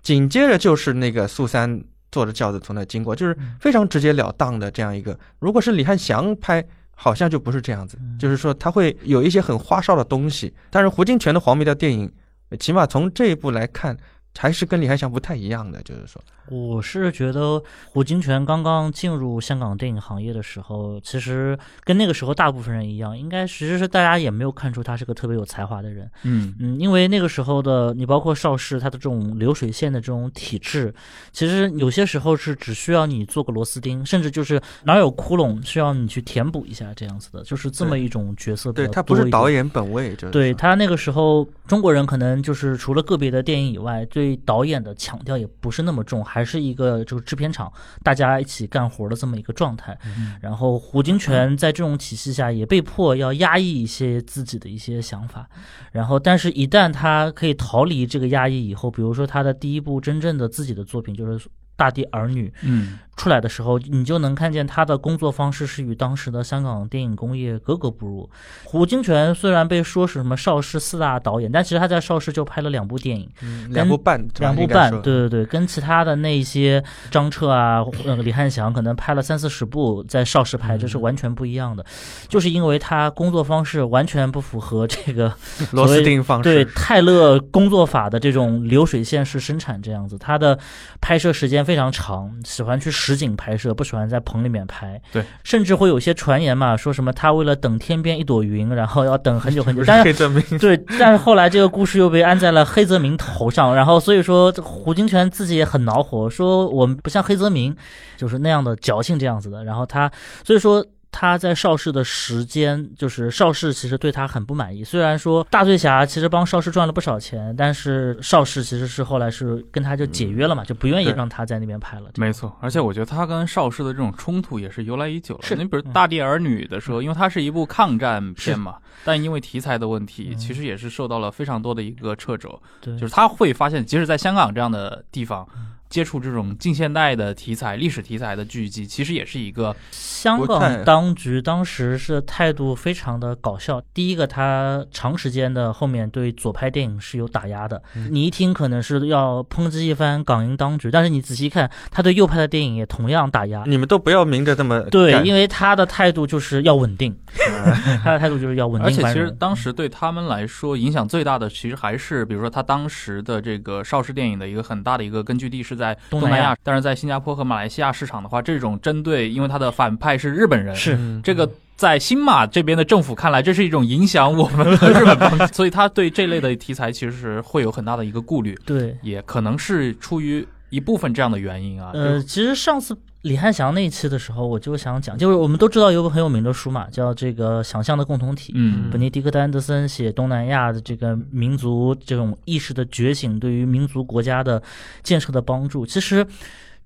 [0.00, 5.18] 紧接着就是那个苏三坐着轿子从那经过，就是非常直截了当的这样一个。
[5.38, 6.64] 如果是李翰祥拍。
[7.00, 12.12] 好像就不是这样子，就是说他会有一些很花哨的东西，但是胡金铨的黄梅调电影，
[12.58, 13.96] 起码从这一部来看，
[14.38, 26.10] 还是跟李翰祥不太一样的，就是说，我是觉得胡金铨刚刚进入香港电影行业的时候，其实跟那个时候大部分人一样，应该其实是大家也没有看出他是个特别有才华的人。
[26.22, 26.54] 嗯。
[26.60, 30.94] 嗯，因为那个时候的你，包括邵氏，他的这种流水线的这种体制，
[31.32, 40.30] 其实有些时候是只需要你做个螺丝钉，甚至就是哪有窟窿需要你去填补一下这样子的，就是这么一种角色对他不是导演本位，就是。
[40.30, 49.96] 对他那个时候，中国人可能就是除了个别的电影以外，对导演的强调也不是那么重，还是一个就是制片厂大家一起干活的这么一个状态。
[50.40, 55.48] 然后胡金铨在这种体系下也被迫要压抑一些自己的一些想法，
[55.92, 62.98] 然后但是一旦他可以逃离这个压抑以后，比如说他的第一部真正的自己的作品就是《大地儿女》，嗯。
[63.18, 68.30] 出来的时候，你就能看见他的工作方式是与当时的香港电影工业格格不入。
[68.62, 81.84] 胡金铨虽然被说是什么邵氏四大导演，但其实他在邵氏就拍了两部电影，嗯两部半，两部半，对对对，跟其他的那些张彻啊、那个李翰祥可能拍了三四十部在邵氏拍，这嗯是完全不一样的，
[82.28, 85.34] 就是因为他工作方式完全不符合这个
[85.72, 86.44] 螺丝钉方式。
[86.44, 90.56] 对，泰勒工作法的这种流水线式生产这样子，他的
[91.00, 94.98] 拍摄时间非常长，喜欢去实景拍摄，不喜欢在棚里面拍。
[95.12, 99.84] 对，甚至会有些传言嘛，说什么他为了等天边一朵云，然后要等很久很久。
[99.86, 107.76] 但是黑泽明，对，但是后来这个故事又被安在了黑泽明头上，然后所以说胡金铨自己也很恼火，说我们不像黑泽明，
[108.16, 109.62] 就是那样的矫情这样子的。
[109.62, 110.10] 然后他
[110.42, 114.84] 所以说他在邵氏的时间，就是邵氏其实对他很不满意。
[114.84, 122.10] 虽然说大醉侠其实帮邵氏赚了不少钱，但是邵氏其实是后来是跟他就解约了嘛，就不愿意让他在那边拍了。
[122.16, 125.40] 没错，而且我觉得他跟邵氏的这种冲突也是由来已久了。
[125.42, 132.60] 是你比如《嗯大地儿女》的时候，因为它是一部抗战片嘛，但因为题材的问题，嗯其实也是受到了非常多的一个掣肘。
[132.80, 135.48] 对，就是他会发现，即使在香港这样的地方，
[135.88, 143.80] 接触这种近现代的题材、历史题材的剧集，其实也是一个香港当局当时是态度非常的搞笑。
[143.94, 147.82] 第一个，他长时间的后面对左派电影是有打压的。
[147.94, 153.64] 嗯你一听可能是要抨击一番港英当局，但是你仔细看，他对右派的电影也同样打压。
[153.66, 157.16] 你们都不要明着这么对，因为他的态度就是要稳定，
[158.02, 159.02] 他的态度就是要稳定而且。
[159.02, 171.22] 其实当时对他们来说影响最大的，其实还是比如说他当时的这个邵氏电影的一个很大的一个根据地是在东南亚南亚，但是在新加坡和马来西亚市场的话，这种针对，因为他的反派是日本人，是嗯。
[171.22, 171.48] 这个。
[171.78, 181.90] 在新马这边的政府看来，这是一种影响我们的日本邦， 所以他对这类的题材其实会有很大的一个顾虑，对，也可能是出于一部分这样的原因啊。
[181.94, 188.52] 呃，其实上次李汉祥那一期的时候，我就想讲，就是我们都知道有本很有名的书嘛，叫这个《想象的共同体》。
[188.56, 194.62] 嗯本尼迪克特·安德森写东南亚的这个民族这种意识的觉醒，对于民族国家的
[195.02, 196.26] 建设的帮助，其实。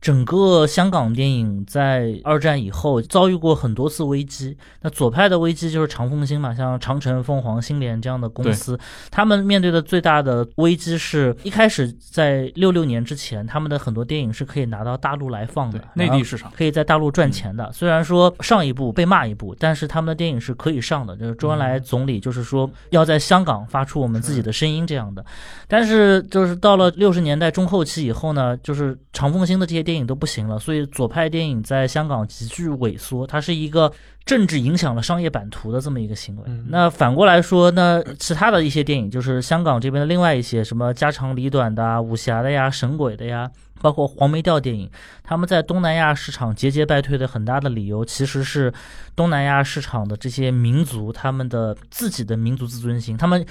[0.03, 4.57] 整个香港电影在二战以后遭遇过很多次危机。
[4.81, 8.77] 那左派的危机就是长风星嘛，像长城、凤凰、新联这样的公司，
[9.13, 17.71] 他们面对的最大的危机是一开始在六六年之前，他们的很多电影是可以拿到大陆来放的，内地市场，可以在大陆赚钱的。
[17.73, 21.17] 虽然说上一部被骂一部，但是他们的电影是可以上的。
[21.17, 25.25] 就是周恩来总理就是说要在香港发出我们自己的声音这样的。
[25.69, 33.27] 但是就是到了六十年代中后期以后呢，就是长风星的这些电影都不行了，所以左派电影在香港急剧萎缩。
[33.27, 33.93] 它是一个
[34.25, 36.43] 政治影响了商业版图的这么一个行为。
[36.47, 43.51] 嗯那反过来说，那其他的一些电影，就是香港这边的另外一些什么家长里短的啊、武侠的呀、神鬼的呀。
[43.81, 44.89] 包括黄梅调电影，
[45.25, 48.73] 他们在东南亚市场节节败退的很大的理由，其实是
[49.17, 53.45] 东南亚市场的这些民族他们的自己的民族自尊心，他们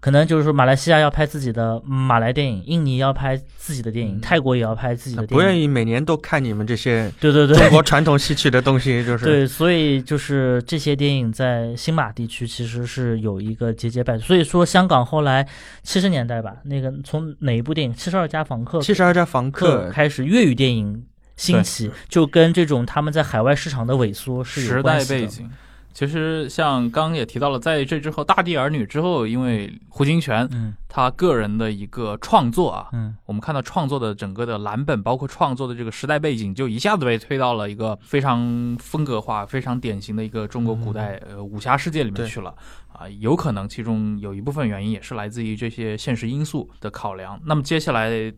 [0.00, 14.24] 可能就是说马来西亚要拍自己的马来电影，印尼要拍自己的电影，泰国也要拍自己的电影，不愿意每年都看你们这些对对对，中国传统戏曲的东西，就是 对，所以就是这些电影在新马地区其实是有一个节节败退。
[14.24, 15.46] 所以说，香港后来
[15.82, 21.04] 七十年代吧，那个从哪一部电影《七十二家房客》七十二家房客开始，粤语电影
[21.36, 25.20] 兴起，就跟这种他们在海外市场的萎缩是有时关系的。
[25.20, 25.50] 代背景。
[25.98, 42.54] 其实像刚刚也提到了，在这之后，《大地儿女》之后，因为胡金铨嗯他个人的一个创作啊，嗯我们看到创作的整个的蓝本，包括创作的这个时代背景，就一下子被推到了一个非常风格化、非常典型的一个中国古代呃武侠世界里面去了
[42.92, 43.08] 啊。
[43.18, 47.40] 有可能其中有一部分原因也是来自于这些现实因素的考量。
[47.44, 48.32] 那么接下来，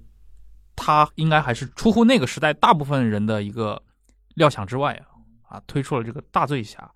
[0.75, 3.83] 他应该还是出乎那个时代大部分人的一个
[4.37, 5.05] 料想之外啊
[5.57, 6.91] 啊，推出了这个大醉侠。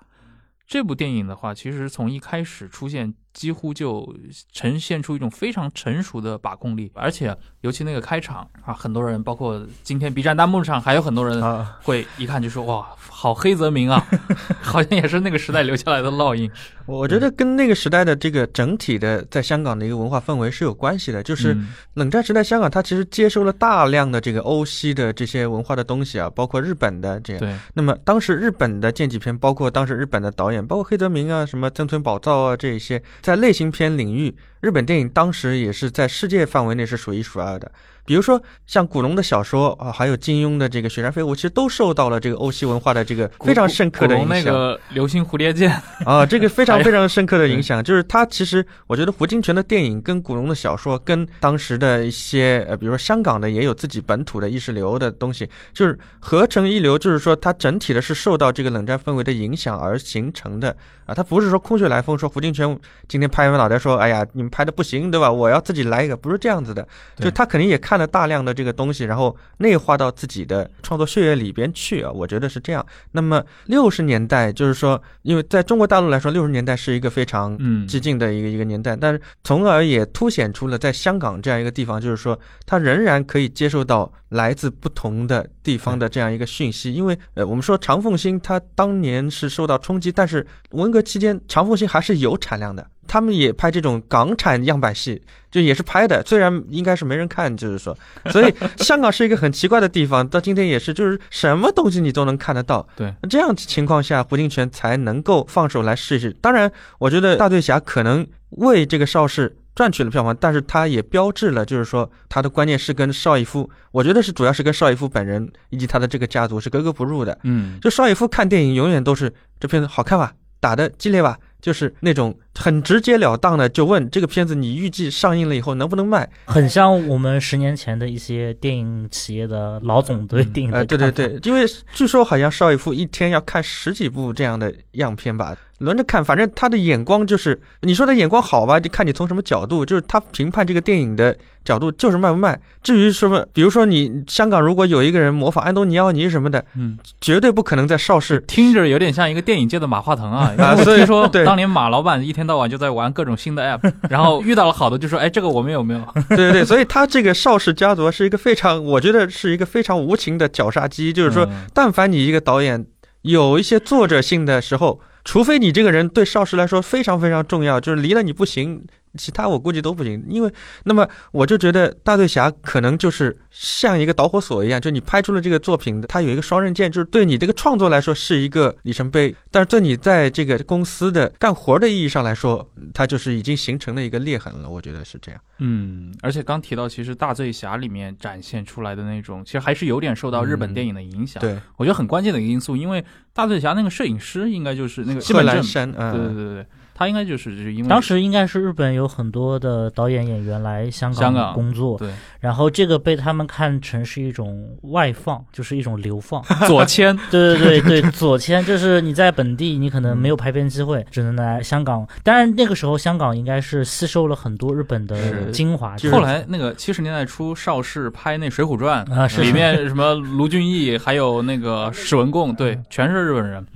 [0.66, 4.14] 这部电影的话，其实从一开始出现，几乎就
[4.52, 14.06] 呈现出一种非常成熟的把控力，而且尤其那个开场啊，很多人，包括今天 B 站弹幕上还有很多人啊，会一看就说哇，好黑泽明啊，
[14.62, 16.50] 好像也是那个时代留下来的烙印。
[16.86, 21.22] 我觉得跟那个时代的这个整体的在香港的一个文化氛围是有关系的。
[21.22, 27.40] 就是嗯冷战时代，香港它其实接收了大量的这个欧西的这些文化的东西啊，包括日本的这样。
[27.40, 37.72] 对，那么当时日本的剑戟片，包括当时日本的导演，包括黑泽明啊、什么曾村宝造啊这一些，在类型片领域，日本电影当时也是在世界范围内是数一数二的。
[38.04, 44.28] 比如说像古龙的小说啊，还有金庸的这个《雪山飞狐》，其实都受到了这个欧西文化的这个非常深刻的影响。
[44.28, 44.52] 那响。
[44.52, 45.70] 个流星蝴蝶剑，
[46.04, 60.76] 啊，这个非常 非常深刻的影响，就是他其实我觉得胡金铨的电影跟古龙的小说，跟当时的一些呃，比如说香港的也有自己本土的意识流的东西，就是合成一流，就是说它整体的是受到这个冷战氛围的影响而形成的。
[61.06, 65.30] 啊，它不是说空穴来风，说胡金铨今天拍完脑袋说，哎呀，你们拍的不行，对吧？
[65.30, 66.86] 我要自己来一个，不是这样子的，
[67.16, 72.84] 就他肯定也看了大量的这个东西，然后内化到自己的创作血液里边去啊，我觉得是这样。
[73.12, 86.92] 那么六十年代，就是说，因为在中国大陆来说，六十年代是一个非常嗯，激进的一个一个年代，但是从而也凸显出了在香港这样一个地方，就是说，它仍然可以接受到来自不同的地方的这样一个讯息。
[86.92, 92.86] 因为呃，我们说长凤星它当年是受到冲击，但是文革期间长凤星还是有产量的。
[93.14, 97.96] 他们也拍这种港产样板戏，就也是拍的，虽然应该是没人看，就是说，
[98.32, 102.84] 所以香港是一个很奇怪的地方，到今天也是，就是什么东西你都能看得到。
[102.96, 106.32] 对，这样情况下，胡金铨才能够放手来试一试。
[106.40, 117.38] 当然，我觉得大醉侠可能为这个邵氏赚取了票房，但是他也标志了，就是说他的观念是跟邵逸夫，我觉得是主要是跟邵逸夫本人以及他的这个家族是格格不入的。
[117.44, 126.28] 嗯，就邵逸夫看电影永远都是这片子好看吧，打的激烈吧，就是那种很直截了当的就问这个片子你预计上映了以后能不能卖？
[126.44, 142.58] 很像我们十年前的一些电影企业的老总对电影的呃，对对对，因为据说好像邵逸夫一天要看十几部这样的样片吧，轮着看，反正他的眼光就是，你说他眼光好吧，就看你从什么角度，就是他评判这个电影的角度就是卖不卖。
[142.82, 150.52] 至于什么，比如说你香港如果有一个人模仿安东尼奥尼什么的，嗯，绝对不可能在邵氏听着有点像一个电影界的马化腾啊。
[150.58, 156.00] 啊所以说对当年马老板一天到晚就在玩各种新的 app， 然后遇到了好的就说，哎，这个我们有没有？
[156.30, 162.84] 对对对，所以他这个邵氏家族是一个非常，我觉得是一个非常无情的绞杀机，就是说，嗯但凡你一个导演
[163.22, 168.84] 有一些作者性的时候，除非你这个人对邵氏来说非常非常重要，就是离了你不行，
[169.16, 170.24] 其他我估计都不行。
[170.28, 170.52] 因为
[170.84, 184.68] 那么我就觉得大醉侠可能就是像一个导火索一样，就你拍出了这个作品，它有一个双刃剑，就是对你这个创作来说是一个里程碑，但是对你在这个公司的干活的意义上来说，它就是已经形成了一个裂痕了。
[184.68, 185.40] 我觉得是这样。
[185.58, 202.08] 嗯，而且刚提到，其实大醉侠里面展现出来的那种，其实还是有点受到日本电影的影响。，对，我觉得很关键的一个因素，因为大醉侠那个摄影师应该就是那个西贺本正，兰山，对对嗯，对对，他应该就是就是因为当时应该是日本有很多的导演演员来香香港工作，对
[202.40, 206.42] 然后这个被他们看成是一种外放，就是一种流放。
[206.68, 212.06] 左迁， 对对对对，左迁就是你在本地你可能没有排片机会，只能来香港。
[212.22, 215.96] 当然那个时候香港应该是吸收了很多日本的精华。
[215.96, 223.66] 就是后来那个七十年代初，邵氏拍那《水浒传》啊是里面什么卢俊义，还有那个史文恭，对，全是日本人。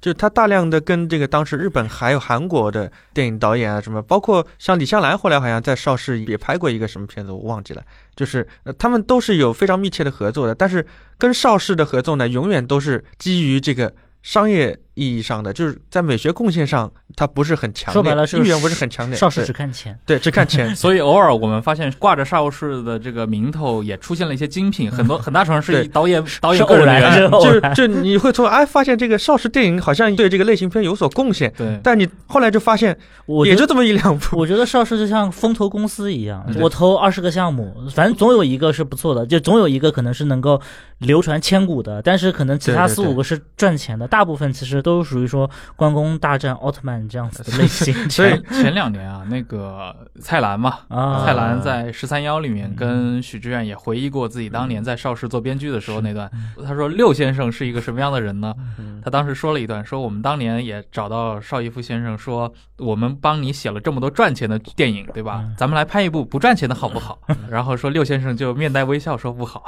[0.00, 7.82] 就他大量的跟这个当时日本还有韩国的电影导演啊什么，包括像李香兰，后来好像在邵氏也拍过一个什么片子，我忘记了。
[8.14, 8.46] 就是、
[8.78, 10.86] 他们都是有非常密切的合作的，但是
[11.16, 13.92] 跟邵氏的合作呢，永远都是基于这个
[14.22, 19.16] 商业意义上的，就是在美学贡献上，它不是很强烈，说白了是意愿不是很强烈。
[19.16, 27.52] 邵氏只看钱，对只看钱， 所以偶尔我们发现挂着邵氏的这个名头，也出现了一些精品，很多 很大程度是以导演导演个偶然，人的原因。
[27.52, 27.60] 是。
[27.74, 32.96] 就就你会从哎发现这个邵氏电影好像对这个类型片有所贡献，对，但你后来就发现
[33.26, 34.38] 我也就这么一两部。
[34.38, 40.60] 我觉得邵氏就像风投公司一样，我投二十个项目，反正总有一个是不错的，就总有一个可能是能够
[40.98, 47.92] 流传千古的，但是可能其他四五个是赚钱的，大部分其实都属于说关公大战奥特曼这样子的类型。
[48.08, 56.30] 所以前前两年啊，那个蔡澜嘛，啊，蔡澜在《十三幺》里面跟许志远也回忆过自己当年在邵氏做编剧的时候那段。
[56.64, 58.54] 他说六先生是一个什么样的人呢？
[58.78, 65.54] 嗯他当时说了一段，说我们当年也找到邵逸夫先生说，我们帮你写了这么多赚钱的电影，对吧嗯？
[65.56, 67.18] 咱们来拍一部不赚钱的好不好？
[67.48, 69.64] 然后说六先生就面带微笑说不好，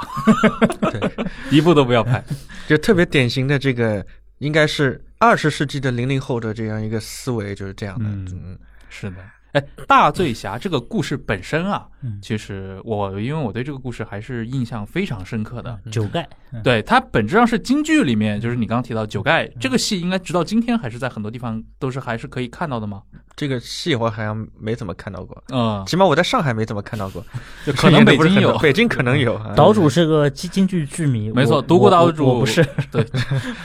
[0.91, 1.11] 对，
[1.49, 2.23] 一部都不要拍。
[2.67, 4.05] 就特别典型的这个，
[4.39, 8.09] 应该是二十世纪的零零后的这样一个思维，就是这样的。
[8.09, 8.27] 嗯。
[8.33, 8.59] 嗯，
[8.89, 9.17] 是的，
[9.51, 12.17] 哎，大醉侠这个故事本身啊，嗯。
[12.23, 15.79] 其实我因为我对这个故事还是印象非常深刻的。
[15.91, 16.63] 九盖，嗯。
[16.63, 23.03] 对，它本质上是京剧里面，就是你刚刚提到九盖这个戏，应该直到今天还是在很多地方都是还是可以看到的吗？
[23.41, 27.25] 这个戏我好像没怎么看到过，嗯，起码我在上海没怎么看到过，
[27.65, 28.55] 就可能 北京有。
[28.59, 29.33] 北京可能有。
[29.33, 29.51] 啊。
[29.55, 32.63] 岛主是个京京剧剧迷，没错独孤岛主不是，
[32.93, 33.03] 对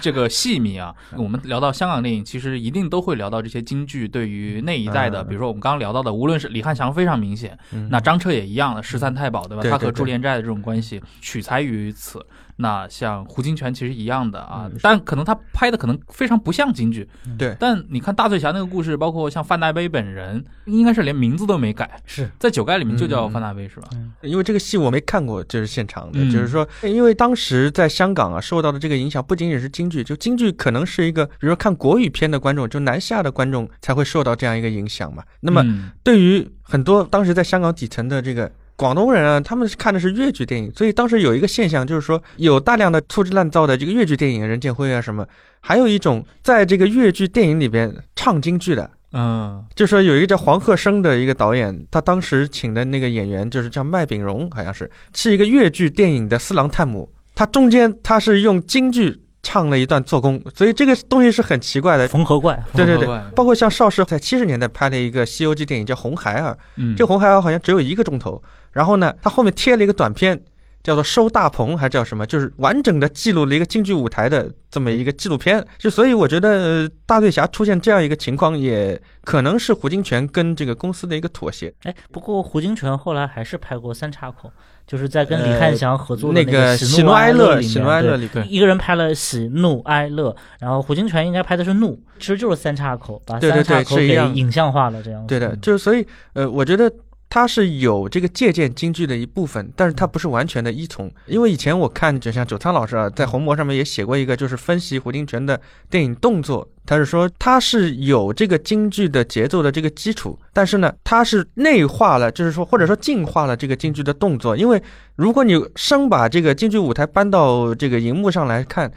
[0.01, 5.29] 这个戏迷啊，我们聊到香港电影，其实一定都会聊到这些京剧对于那一代的，嗯。
[5.29, 7.87] 比如说我们刚刚聊到的，无论是李翰祥非常明显，嗯。
[7.91, 9.63] 那张彻也一样的十三太保，对吧？
[9.69, 12.25] 他和朱连寨的这种关系取材于此。
[12.57, 17.09] 那像胡金铨其实一样的啊嗯，但可能他拍的可能非常不像京剧。
[17.37, 17.55] 对。
[17.61, 22.31] 但你看大醉侠那个故事，包括像范大悲本人，应该是连名字都没改，是。
[22.39, 23.89] 在酒盖里面就叫嗯范大悲是吧？
[24.23, 26.31] 因为这个戏我没看过，就是现场的，嗯。
[26.31, 35.23] 就是说，因为当时在香港啊受到的这个影响不仅仅是京剧，就京剧可能是一个，比如说看国语片的观众，就南下的观众才会受到这样一个影响嘛。
[35.41, 35.91] 那么嗯。
[36.03, 45.27] 对于很多当时在香港底层的这个广东人啊，他们是看的是粤剧电影，所以当时有一个现象，就是说有大量的粗制滥造的这个粤剧电影，任剑辉啊什么，
[45.61, 48.91] 还有一种在这个粤剧电影里边唱京剧的。
[49.13, 49.65] 嗯。
[49.75, 62.09] 就说有一个叫黄鹤生的一个导演，他当时请的那个演员就是叫麦炳荣，好像是是一个粤剧电影的四郎探母，他中间他是用京剧唱了一段做工，所以这个东西是很奇怪的。
[62.09, 68.43] 缝合怪，对对对，包括像邵氏在七十年代拍了一个《西游记》电影叫《红孩儿》，嗯，这《红孩儿》好像只有一个钟头，
[68.77, 70.39] 然后呢，他后面贴了一个短片，
[70.83, 75.67] 叫做《收大棚》还叫什么，就是完整的记录了一个京剧舞台的这么一个纪录片。
[75.79, 81.73] 就所以我觉得呃大醉侠出现这样一个情况，也可能是胡金铨跟这个公司的一个妥协。
[81.85, 84.53] 哎，不过胡金铨后来还是拍过三岔口，
[84.87, 96.93] 就是在跟李汉祥合作的呃那个喜怒哀乐里喜怒面，对哀乐里，对一个人拍了喜怒哀乐，然后胡金铨应该拍的是怒，其实就是三岔口，把三岔口给影像化了，这样子对的，嗯就是所以呃，我觉得。
[97.29, 101.11] 他是有这个借鉴京剧的一部分，但是他不是完全的依从。
[101.27, 105.61] 因为以前我看，就像九仓老师啊，在红魔上面也写过一个，就是分析胡金铨的
[105.91, 106.67] 电影动作。
[106.87, 114.57] 他是说他是有这个京剧的节奏的这个基础，但是呢，他是内化了，就是说或者说进化了这个京剧的动作。
[114.57, 114.81] 因为
[115.17, 118.91] 如果你生把这个京剧舞台搬到这个荧幕上来看，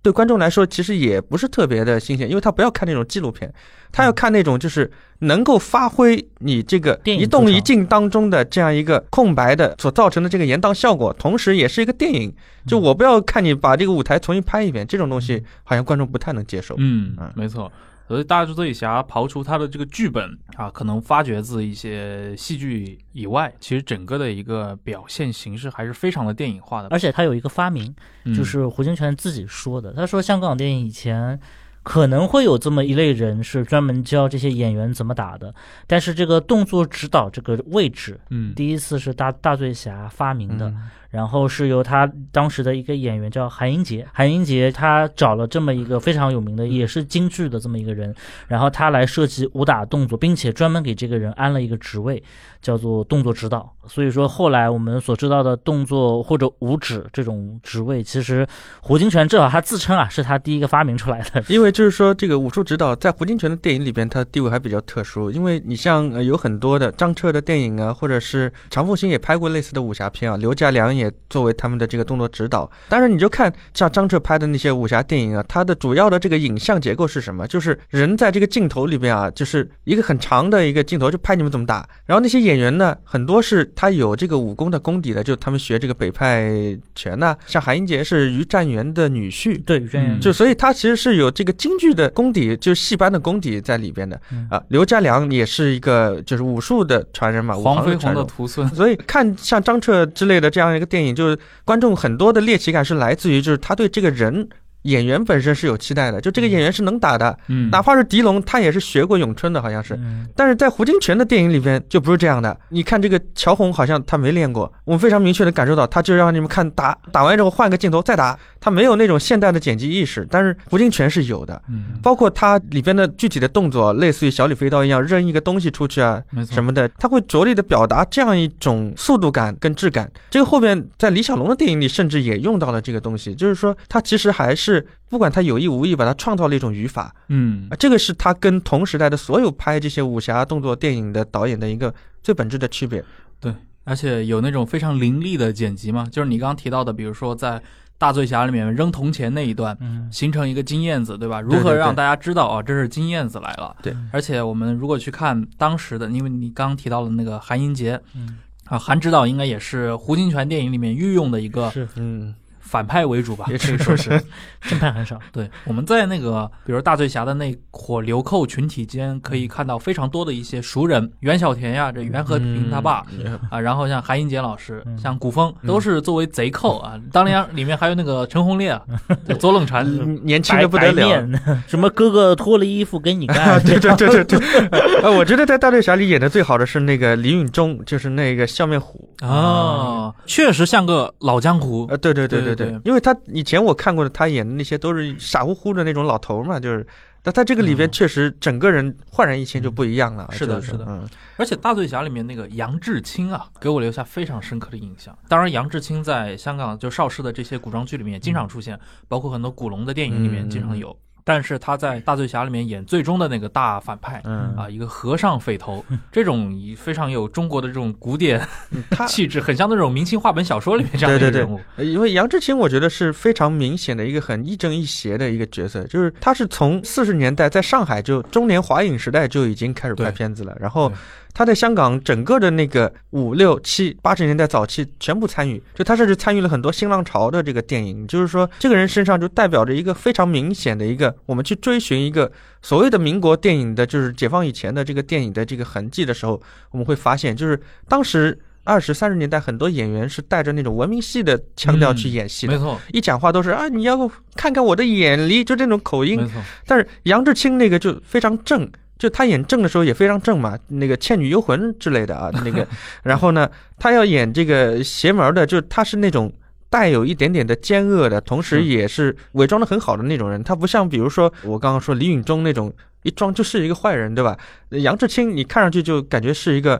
[0.00, 3.52] 对观众来说其实也不是特别的新鲜，因为他不要看那种纪录片，
[3.90, 4.90] 他要看那种就是
[5.20, 12.32] 能够发挥你这个一动一静当中的这样一个空白的所造成的这个延宕效果，同时也是一个电影。
[12.66, 16.74] 就我不要看你把这个舞台重新拍一遍，这种东西好像观众不太能接受。
[16.78, 17.70] 嗯嗯，没错。
[18.08, 26.88] 所以大醉侠刨除他的这个剧本啊，可能发掘自一些戏剧以外，其实整个的一个表现形式还是非常的电影化的。
[26.88, 27.94] 而且他有一个发明，
[28.24, 31.38] 嗯就是胡金铨自己说的，他说香港电影以前。
[31.84, 35.54] 可能会有这么一类人是专门教这些演员怎么打的，
[35.86, 48.14] 但是这个动作指导这个位置，嗯，第一次是大大醉侠发明的，嗯然后是由他当时的一个演员叫韩英杰，韩英杰他找了这么一个非常有名的，也是京剧的这么一个人，
[48.46, 52.22] 然后他来设计武打动作，并且专门给这个人安了一个职位，
[52.60, 53.74] 叫做动作指导。
[53.86, 58.46] 所以说后来我们所知道的动作或者武指这种职位，其实
[58.82, 61.42] 胡金铨至少他自称啊是他第一个发明出来的。
[61.48, 65.30] 因为就是说，这个武术指导在胡金铨的电影里边，他地位还比较特殊。
[65.30, 72.70] 因为你像呃有很多的张彻的电影啊，或者是常凤兴也拍过类似的武侠片啊，刘家良也作为他们的这个动作指导。
[72.88, 77.46] 当然，你就看像张彻拍的那些武侠电影啊，它的主要的这个影像结构是什么？
[77.46, 81.88] 就是人在这个镜头里边啊，就是一个很长的一个镜头，就拍你们怎么打。
[82.06, 86.50] 然后那些演员呢，很多是他有这个武功的功底的，就他们学这个北派
[86.94, 94.62] 拳呐、像韩英杰是于占元的女婿，对，于占元嗯就所以他其实是有这个京剧的功底，就是戏班的功底在里边的嗯啊。
[94.68, 98.24] 刘家良也是一个就是武术的传人嘛，黄飞鸿的。
[98.28, 104.48] 徒孙，所以看像张彻之类的这样一个电影，就是观众很多的猎奇感是来自于就是他对这个人
[104.82, 109.94] 演员本身是有期待的，就这个演员是能打的，嗯，哪怕是狄龙，他也是学过咏春的，好像是。
[109.94, 112.56] 嗯但是在胡金铨的电影里边就不是这样的。
[112.68, 120.26] 你看这个乔红，好像他没练过，我们非常明确的感受到，他就让你们看打，打完之后换个镜头再打，他没有那种现代的剪辑意识。
[120.30, 130.08] 但是胡金铨是有的，嗯，包括他里边的具体的动作，类似于小李飞刀一样扔一个东西出去啊，什么的，他会着力的表达这样一种速度感跟质感。
[130.30, 134.67] 这个后面在李小龙的电影里甚至也用到了这个东西，就是说他其实还是
[135.08, 137.14] 不管他有意无意，把它创造了一种语法。
[137.28, 143.04] 嗯啊，这个是他跟同时代的所有拍这些武侠动作电影的导演的一个最本质的区别。
[143.40, 143.54] 对
[143.84, 147.60] 而且有那种非常凌厉的剪辑嘛，就是你刚刚提到的，比如说在
[147.96, 151.40] 大醉侠里面扔铜钱那一段，嗯形成一个金燕子，对吧？
[151.40, 153.74] 如何让大家知道啊，这是金燕子来了？
[153.82, 162.34] 对，而且我们如果去看当时的，因为你刚刚提到了那个韩英杰嗯，啊，韩指导应该也是胡金铨电影里面御用的一个是嗯，
[162.68, 164.10] 反派为主吧，也可以是说是。
[164.60, 165.18] 正派很少。
[165.32, 173.04] 对，我们在那个比如大醉侠的那伙流寇群体间，可以看到非常多的一些熟人，袁小田呀，这袁和平他爸。
[173.10, 177.00] 嗯啊，然后像韩英杰老师，嗯像古风，都是作为贼寇啊。
[177.12, 178.82] 当然，里面还有那个陈红烈啊，
[179.38, 181.08] 左冷禅，嗯年轻的不得了。
[181.68, 184.68] 什么哥哥脱了衣服给你啊，干，对对对对对，
[185.02, 189.08] 呃，我觉得在《大醉侠》里演的最好的是那个李允中，就是那个笑面虎。
[189.20, 191.86] 啊，确实像个老江湖。
[191.90, 196.86] 呃，对对对对对对因为他以前我看过的，他演的那些都是傻乎乎的那种老头嘛，就是，
[197.22, 200.28] 但他这个里边嗯确实整个人焕然一新就不一样了。
[200.32, 205.16] 是的是嗯，而且大醉侠里面那个杨志清啊，给我留下非常深刻的印象。
[205.28, 208.78] 当然，杨志清在香港就邵氏的这些古装剧里面也经常出现，
[209.08, 210.96] 包括很多古龙的电影里面嗯经常有。
[211.28, 214.22] 但是他在大醉侠里面演最终的那个大反派。
[214.24, 218.40] 嗯啊，一个和尚匪头， 这种非常有中国的这种古典
[219.06, 221.60] 气质，很像那种明清话本小说里面这样的一个人物。
[221.76, 230.96] 呃因为杨志清，我觉得是非常明显的一个很亦正亦邪的一个角色，就是他是从四十年代在上海就中年华影时代就已经开始拍片子了，然后对
[231.32, 242.30] 他在香港整个的那个五六七八十年代早期全部参与，就他甚至参与了很多新浪潮的这个电影，就是说这个人身上就代表着一个非常明显的一个我们去追寻一个
[242.62, 248.38] 所谓的民国电影的，就是解放以前的这个电影的这个痕迹的时候，我们会发现，就是当时。
[248.64, 253.96] 二十三十年代很多演员是带着那种文明戏的腔调去演戏的，没错，一讲话都是啊，你要
[254.36, 256.28] 看看我的眼力，就这种口音没。
[256.28, 256.34] 错，
[256.66, 262.66] 但是杨志清那个就非常正，就他演正的时候也非常正嘛，那个《倩女幽魂》之类的啊， 那个，
[263.04, 266.32] 然后呢，他要演这个邪门的，就他是那种。
[266.70, 270.44] 带有一点点的奸恶的，同时也是伪装的很好的那种人。
[270.44, 272.70] 他不像比如说我刚刚说李允中那种
[273.04, 274.36] 一装就是一个坏人，对吧？
[274.72, 276.78] 杨志清你看上去就感觉是一个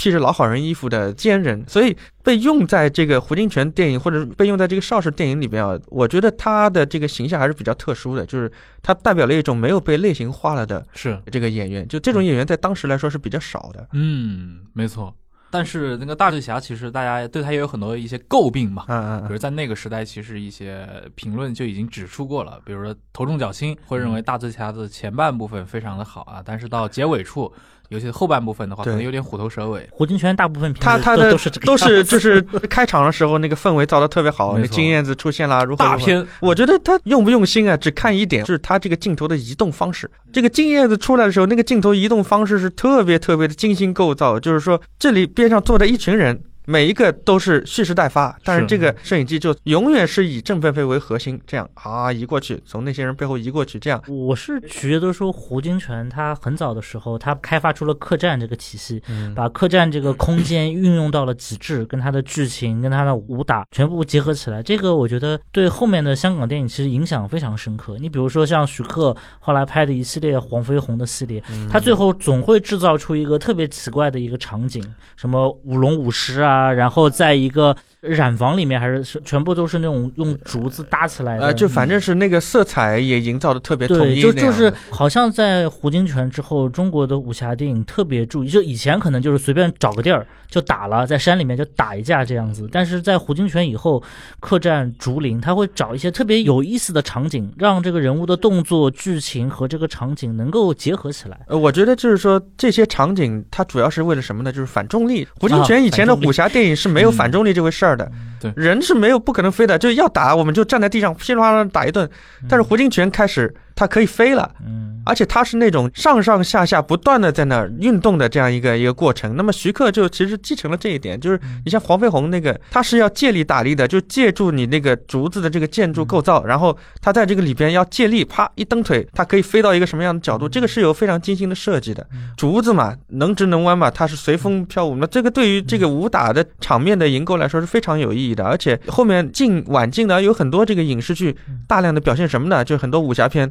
[0.00, 1.94] 披着老好人衣服的奸人，所以
[2.24, 13.86] 被用在这个胡金铨电影或者被用在这个邵氏电影里边啊，我觉得他的这个形象还是比较特殊的，就是他代表了一种没有被类型化了的是，这个演员，就这种演员在当时来说是比较少的。
[13.92, 15.14] 嗯，没错。
[15.52, 18.84] 但是那个大醉侠，其实大家对他也有很多一些诟病嘛。
[18.86, 27.52] 嗯嗯比如在那个时代，其实一些评论就已经指出过了，比如说头重脚轻，会认为大醉侠的前半部分非常的好啊，但是到结尾处，
[27.90, 29.86] 尤其是后半部分的话，可能有点虎头蛇尾。
[29.90, 40.08] 胡金铨大部分他他的都都是都是就是开场的时候那个氛围造的特别好，那金燕子出现了，如何如何大片我觉得他用不用心啊，只看一点，就是他这个镜头的移动方式。
[40.32, 46.40] 这个金燕子出来的时候，那个镜头移动方式是特别特别的精心构造，就是说这里边上坐着一群人。
[46.70, 64.62] 每一个都是蓄势待发，但是是这个摄影机就永远是以郑狒狒为核心，这样啊移过去，从那些人背后移过去，这样我是觉得说胡金铨他很早的时候，他开发出了客栈这个体系，嗯把客栈这个空间运用到了极致，跟他的剧情、跟他的武打全部结合起来。
[64.62, 67.96] 这个我觉得对后面的香港电影其实影响非常深刻。
[67.98, 74.84] 你比如说像徐克后来拍的一系列黄飞鸿的系列，他最后总会制造出一个特别奇怪的一个场景，
[75.16, 94.02] 什么舞龙舞狮啊，然后在一个染房里面，还是是全部都是那种用竹子搭起来的，呃，就反正是那个色彩也营造的特别统对，一，就就是好像在胡金铨之后，中国的武侠电影特别注意，就以前可能就是随便找个地儿就打了，在山里面就打一架这样子，但是在胡金铨以后，
[94.40, 101.38] 客栈、竹林，他会找一些特别有意思的场景，让这个人物的动作、剧情和这个场景能够结合起来。
[101.48, 104.50] 呃，我觉得就是说这些场景，它主要是为了什么呢？
[104.50, 105.26] 就是反重力。
[105.38, 108.10] 胡金啊铨以前的武侠电影是没有嗯反重力这回事儿二的
[108.40, 108.52] 对。
[108.56, 112.08] 人是没有不可能飞的，就是要打我们就站在地上噼里啪啦打一顿。
[112.48, 119.36] 但是胡金铨开始他可以飞了，嗯，而且他是那种上上下下不断的在那儿运动的这样一个一个过程。
[119.36, 132.06] 那么徐克就其实继承了这一点，就是你像黄飞鸿那个，他是要借力打力的，就借助你那个竹子的这个建筑构造，然后他在这个里边要借力，啪一蹬腿，他可以飞到一个什么样的角度，这个是有非常精心的设计的。
[132.36, 134.96] 竹子嘛，能直能弯嘛，它是随风飘舞。
[134.96, 142.64] 那这个对于这个武打的场面的营构来说是非常有意义的，而且后面近晚近的有很多这个影视剧，大量的表现什么呢？
[142.64, 143.50] 就很多武侠片。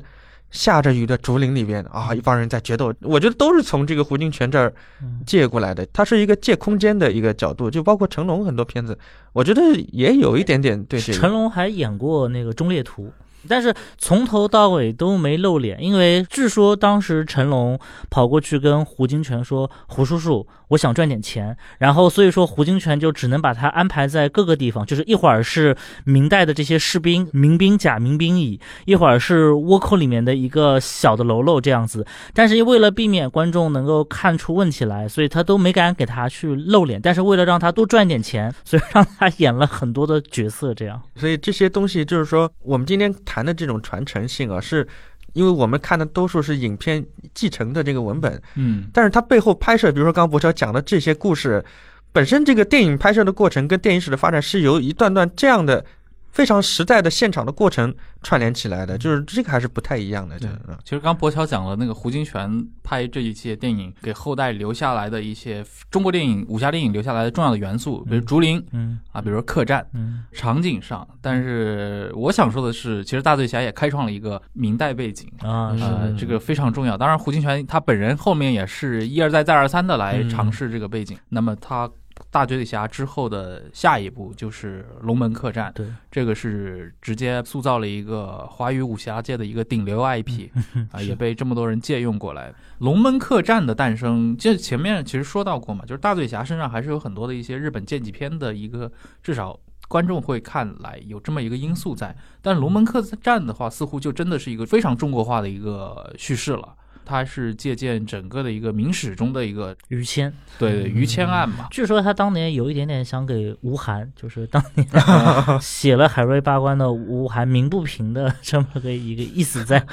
[0.52, 4.74] 下着雨的竹林里边啊，一帮人在决斗，我觉得都是从这个胡金铨这儿
[5.04, 5.86] 嗯借过来的。
[5.94, 8.98] 它是一个借空间的一个角度，就包括成龙很多片子，
[9.32, 9.62] 我觉得
[9.92, 11.20] 也有一点点对这个。
[11.20, 13.06] 成龙还演过那个《忠烈图》。
[13.48, 17.80] 但是从头到尾都没露脸，因为据说当时成龙
[18.10, 32.06] 跑过去跟胡金铨说：“胡叔叔，我想赚点钱。”然后所以说胡金铨就只能把他安排在各个地方，就是一会儿是明代的这些士兵民兵甲、民兵乙，一会儿是倭寇里面的一个小的喽啰这样子。
[32.34, 37.00] 但是为了避免观众能够看出问题来，所以他都没敢给他去露脸。
[37.02, 41.02] 但是为了让他多赚点钱，所以让他 演了很多的角色这样。
[41.16, 44.86] 所以这些东西就是说，我们今天谈的这种传承性啊，是
[45.34, 47.06] 因为我们看的多数是影片
[47.36, 51.64] 继承的这个文本，嗯，但是它背后拍摄，比如说刚刚博超讲的这些故事，
[52.12, 55.86] 本身这个电影拍摄的过程跟电影史的发展是由一段段这样的
[56.32, 60.38] 非常实在的现场的过程串联起来的，就是这个还是不太一样的。
[60.40, 69.86] 这对嗯其实刚博乔讲了那个胡金铨拍这一些电影给后代留下来的一些中国电影武侠电影留下来的重要的元素，比如竹林嗯啊，比如说客栈。
[69.94, 75.76] 嗯场景上，但是我想说的是，其实大醉侠也开创了一个明代背景，啊
[76.18, 76.98] 这个非常重要。
[76.98, 81.18] 当然，胡金铨他本人后面也是一而再再而三的来嗯尝试这个背景。
[81.30, 81.90] 那么他
[82.32, 90.49] 大醉侠之后的下一部就是龙门客栈，对这个是直接塑造了一个华语武侠界的一个顶流 IP
[90.91, 92.53] 啊，也被这么多人借用过来。
[92.80, 98.91] 龙门客栈的诞生，这前面其实说到过嘛，就是大嘴侠身上还是有很多的一些日本剑戟片的一个
[99.24, 99.59] 至少。
[99.88, 106.76] 观众会看来有这么一个因素在，但龙门客栈的话，似乎就真的是一个非常中国化的一个叙事了。
[107.10, 111.68] 它是借鉴整个的一个明史中的一个于谦，对对于谦案嘛。
[111.72, 114.88] 据说他当年有一点点想给吴晗， 就是当年
[115.60, 119.84] 写了海瑞八官的吴晗鸣不平的这么个一个意思在。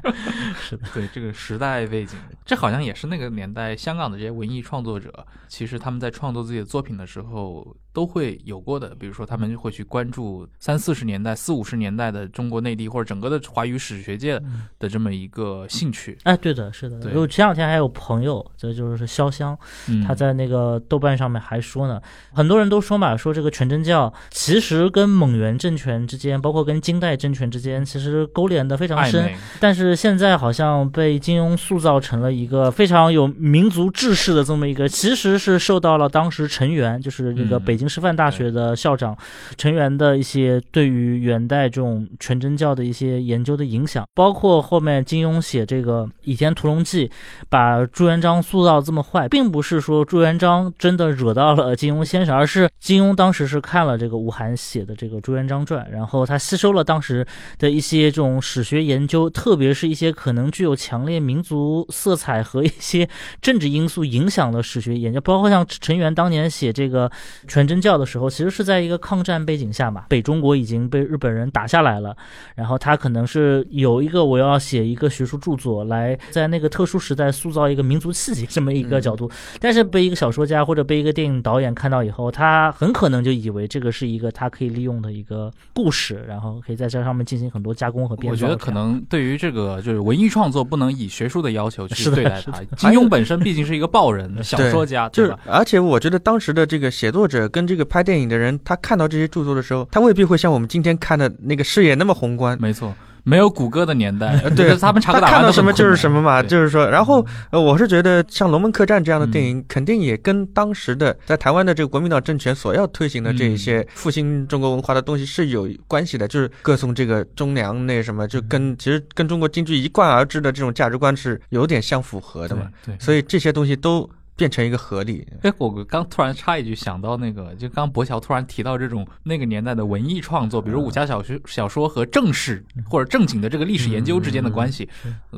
[0.58, 8.94] 是的，对这个时代背景，这好像也是那个年代香港的这些文艺创作者，其实他们在创作自己的作品的时候都会有过的。
[8.98, 14.38] 比如说，他们会去关注三四十年代、四五十年代的中国内地或者整个的华语史学界
[14.78, 16.18] 的这么一个兴趣。
[16.24, 16.98] 哎，对的，是的。
[16.98, 19.56] 对我前两天还有朋友，这就是潇湘，
[19.88, 22.00] 嗯他在那个豆瓣上面还说呢，
[22.32, 29.32] 很多人都说嘛，说这个全真教其实跟蒙元政权之间，包括跟金代政权之间，其实勾连的非常深。
[29.60, 39.16] 但是现在好像被金庸塑造成了一个非常有民族志士的这么一个，其实是受到了当时陈元，就是那个嗯北京师范大学的校长
[39.56, 47.08] 陈元的一些对于元代这种全真教的一些研究的影响，包括后面金庸写这个《倚天屠龙记》，
[47.48, 57.26] 把朱元璋塑造这么坏，并不是说朱元璋真的惹到了金庸先生，而是金庸当时是看了这个吴晗写的这个《朱元璋传》，然后他吸收了当时
[57.58, 63.08] 的一些这种史学研究，特别是一些可能具有强烈民族色彩和一些
[63.40, 67.10] 政治因素影响的史学研究，包括像陈元当年写这个
[67.46, 72.16] 全真教的时候，其实是在一个抗战背景下嘛，北中国已经被日本人打下来了，
[72.54, 88.32] 然后他可能是有一个我要写一个学术著作来在那个特殊时代塑造一个民族气节这么一个角度，但是被一个小说家或者被一个电影导演看到以后，他很可能就以为这个是一个他可以利用的一个故事，然后可以在这上面进行很多加工和编造。
[88.32, 92.62] 我觉得可能对于这个就是文艺创作，不能以学术的要求去对待是它。
[92.76, 102.56] 金庸本身毕竟是一个报人、 小说家，就是对吧？，而且我觉得当时的这个写作者跟这个拍电影的人，他看到这些著作的时候，他未必会像我们今天看的那个视野那么宏观。
[102.60, 107.26] 没错，没有谷歌的年代，呃 对他们查个打他看到什么就是什么嘛，就是说，然后嗯。
[107.52, 109.46] 呃，我是觉得像《龙门客栈》这样的电嗯。
[109.48, 113.58] 影，肯定也跟当时的在台湾的这个国民党政权所要推行的这一嗯。
[113.58, 122.94] 些复兴中国文化的东西是有关系的，就是歌颂这个忠良那什么，就嗯跟其实跟中国京剧一贯而至的这种价值观是有点相符合的嘛，对。
[122.94, 123.00] 对。
[123.00, 125.26] 所以这些东西都变成一个合理。
[125.42, 134.88] 哎，我刚突然插一句，想到那个，就刚博乔突然提到这种那个年代的文艺创作，比如武侠小说、小说和正史或者正经的这个历史研究之间的关系，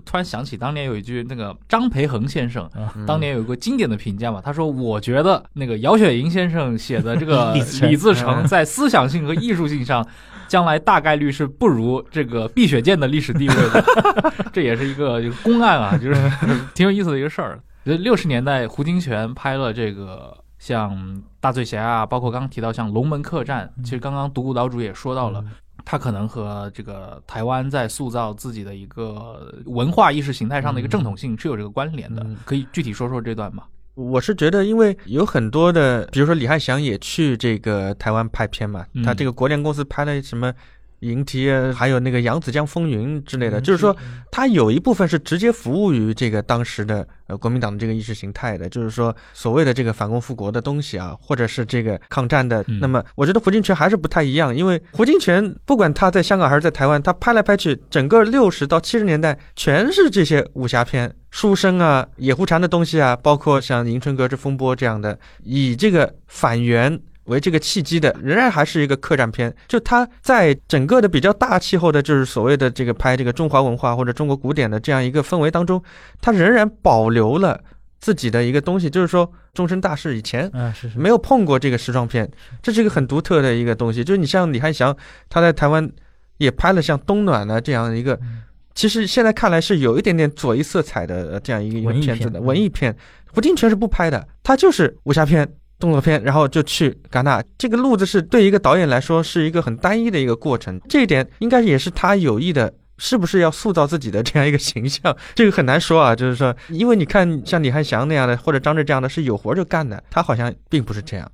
[0.05, 2.69] 突然想起当年有一句那个张培恒先生。
[3.07, 10.07] 当年有一个经典的评价嘛，他说：“我觉得那个姚雪莹先生写的这个 李自成在思想性和艺术性上，
[10.49, 13.85] 将来大概率是不如这个碧血剑的历史地位的。
[14.53, 16.31] 这也是一个公案啊，就是
[16.75, 17.61] 挺有意思的一个事儿。
[17.95, 25.45] 六十年代，胡金铨拍了这个像大醉侠啊，包括刚刚提到像龙门客栈，其实刚刚独孤岛主也说到了。
[25.85, 33.63] 他可能和这个台湾在塑造自己的一个文化意识形态上的一个正统性是有这个关联的，嗯可以具体说说这段吗？
[33.95, 40.53] 我是觉得，因为有很多的，比如说李翰祥也去这个台湾拍片嘛，嗯他这个国联公司拍了什么
[41.01, 43.97] 《银蹄》啊，还有那个《扬子江风云》之类的，嗯就是说，
[44.31, 52.65] 它有一部分是直接服务于这个当时的呃国民党的这个意识形态的，就是说所谓的这个反攻复国的东西啊，或者是这个抗战的。
[52.69, 61.15] 嗯那么，我觉得胡金铨还是不太一样，因为胡金铨不管他在香港还是在台湾，他拍来拍去，整个六十到七十年代全是这些武侠片。
[61.31, 69.55] 书生啊，野狐禅的东西啊，包括像《迎春阁之风波》这样的，以这个反元为这个契机的，仍然还是一个客栈片。
[69.69, 75.83] 就它在整个的比较大气候的，就是所谓的这个拍这个中华文化或者中国古典的这样一个氛围当中，
[76.21, 77.61] 它仍然保留了
[77.99, 82.31] 自己的一个东西，就是说终身大事以前啊，是是，没有碰过这个时装片，
[82.63, 84.05] 这是一个很独特的一个东西。
[84.05, 84.97] 就是你像李翰祥，
[85.29, 85.91] 他在台湾
[86.39, 88.43] 也拍了像《冬暖》的这样一个，嗯
[88.75, 92.95] 其实现在看来是有一点点左翼色彩的呃这样一个片子的文艺片。
[93.33, 95.49] 胡金铨是不拍的，他就是武侠片。
[95.79, 105.17] 动作片，然后就去戛纳，这个路子是对一个导演来说是一个很单一的一个过程，这一点应该也是他有意的，是不是要塑造自己的这样一个形象？
[105.35, 111.31] 这个很难说啊，就是说，因为你看像李翰祥那样的，或者张震这样的，是有活就干的，他好像并不是这样。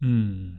[0.00, 0.54] 嗯，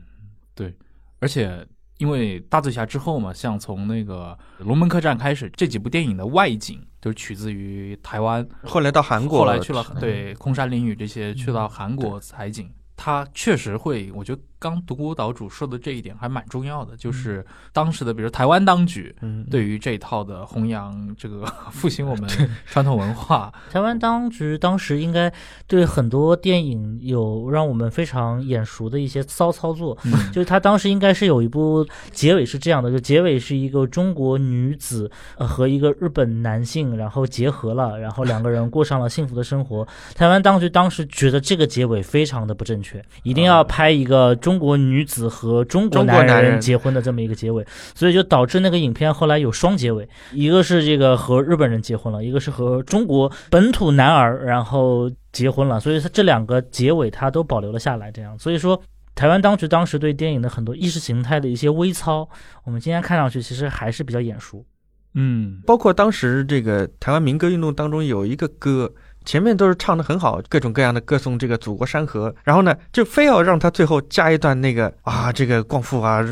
[0.54, 0.72] 对，
[1.18, 1.66] 而且
[1.98, 22.26] 因为大醉侠之后嘛，像从那个龙门客栈开始，这几部电影的外景都是取自于台湾，后来到韩国，后来去了对空山灵雨这些，去到韩国采景，他确实会，我觉得刚独孤岛主说的这一点还蛮重要的，就是当时的比如台湾当局嗯，对于这一套的弘扬这个 复兴我们
[22.64, 25.30] 传统文化， 台湾当局当时应该
[25.66, 30.12] 对很多电影有让我们非常眼熟的一些骚操作，嗯。
[30.32, 39.86] 就是他当时应该是有一部结尾是这样的，就结尾是一个中国女子呃和一个日本男性然后结合了，然后两个人过上了幸福的生活。
[40.14, 46.60] 台湾当局当时觉得这个结尾非常的不正确，一定要拍一个中国女子和中国男人男人。
[46.60, 58.80] 结婚的这么一个结尾，所以就导致那个影片后来有双结尾，一个是这个和日本人结婚了，一个是和中国本土男儿然后结婚了，所以它这两个结尾它都保留了下来，这样，所以说。
[59.16, 62.28] 台湾当局当时对电影的很多意识形态的一些微操，
[62.64, 64.66] 我们今天看上去其实还是比较眼熟。
[65.14, 68.92] 嗯，包括当时这个台湾民歌运动当中有一个歌，
[69.24, 76.22] 前面都是唱的很好，各种各样的歌颂这个祖国山河，然后呢，就非要让他最后加一段那个啊，这个光复啊，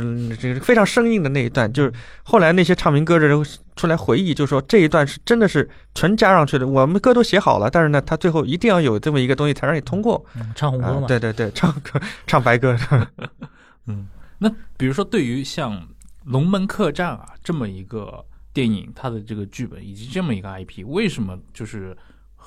[0.40, 3.45] 这个非常生硬的那一段，就是后来那些唱民歌的人
[3.76, 10.24] 出来回忆，就说这一段是真的是全加上去的，我们歌都写好了，但是呢，他最后一定要有这么一个东西才让你通过。
[10.36, 12.76] 嗯，唱红歌嘛，，对对对，唱歌唱白歌，
[13.86, 14.07] 嗯
[14.38, 15.72] 那比如说对于像
[16.24, 21.97] 《龙门客栈》啊这么一个电影，它的这个剧本以及这么一个 IP，为什么就是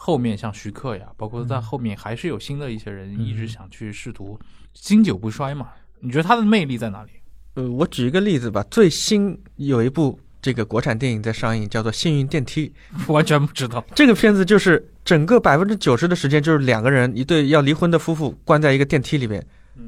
[0.06, 4.39] 后面像徐克呀，包括在后面还是有新的一些人一直想去试图
[4.72, 5.70] 经久不衰嘛？
[5.99, 7.10] 你觉得他的魅力在哪里？
[7.56, 12.72] 呃，我举一个例子吧，最新有一部这个国产电影在上映，叫做《幸运电梯》。
[13.12, 13.84] 完全不知道。
[13.95, 19.43] 这个片子就是整个百分之九十的时间，就是两个人一对要离婚的夫妇关在一个电梯里面，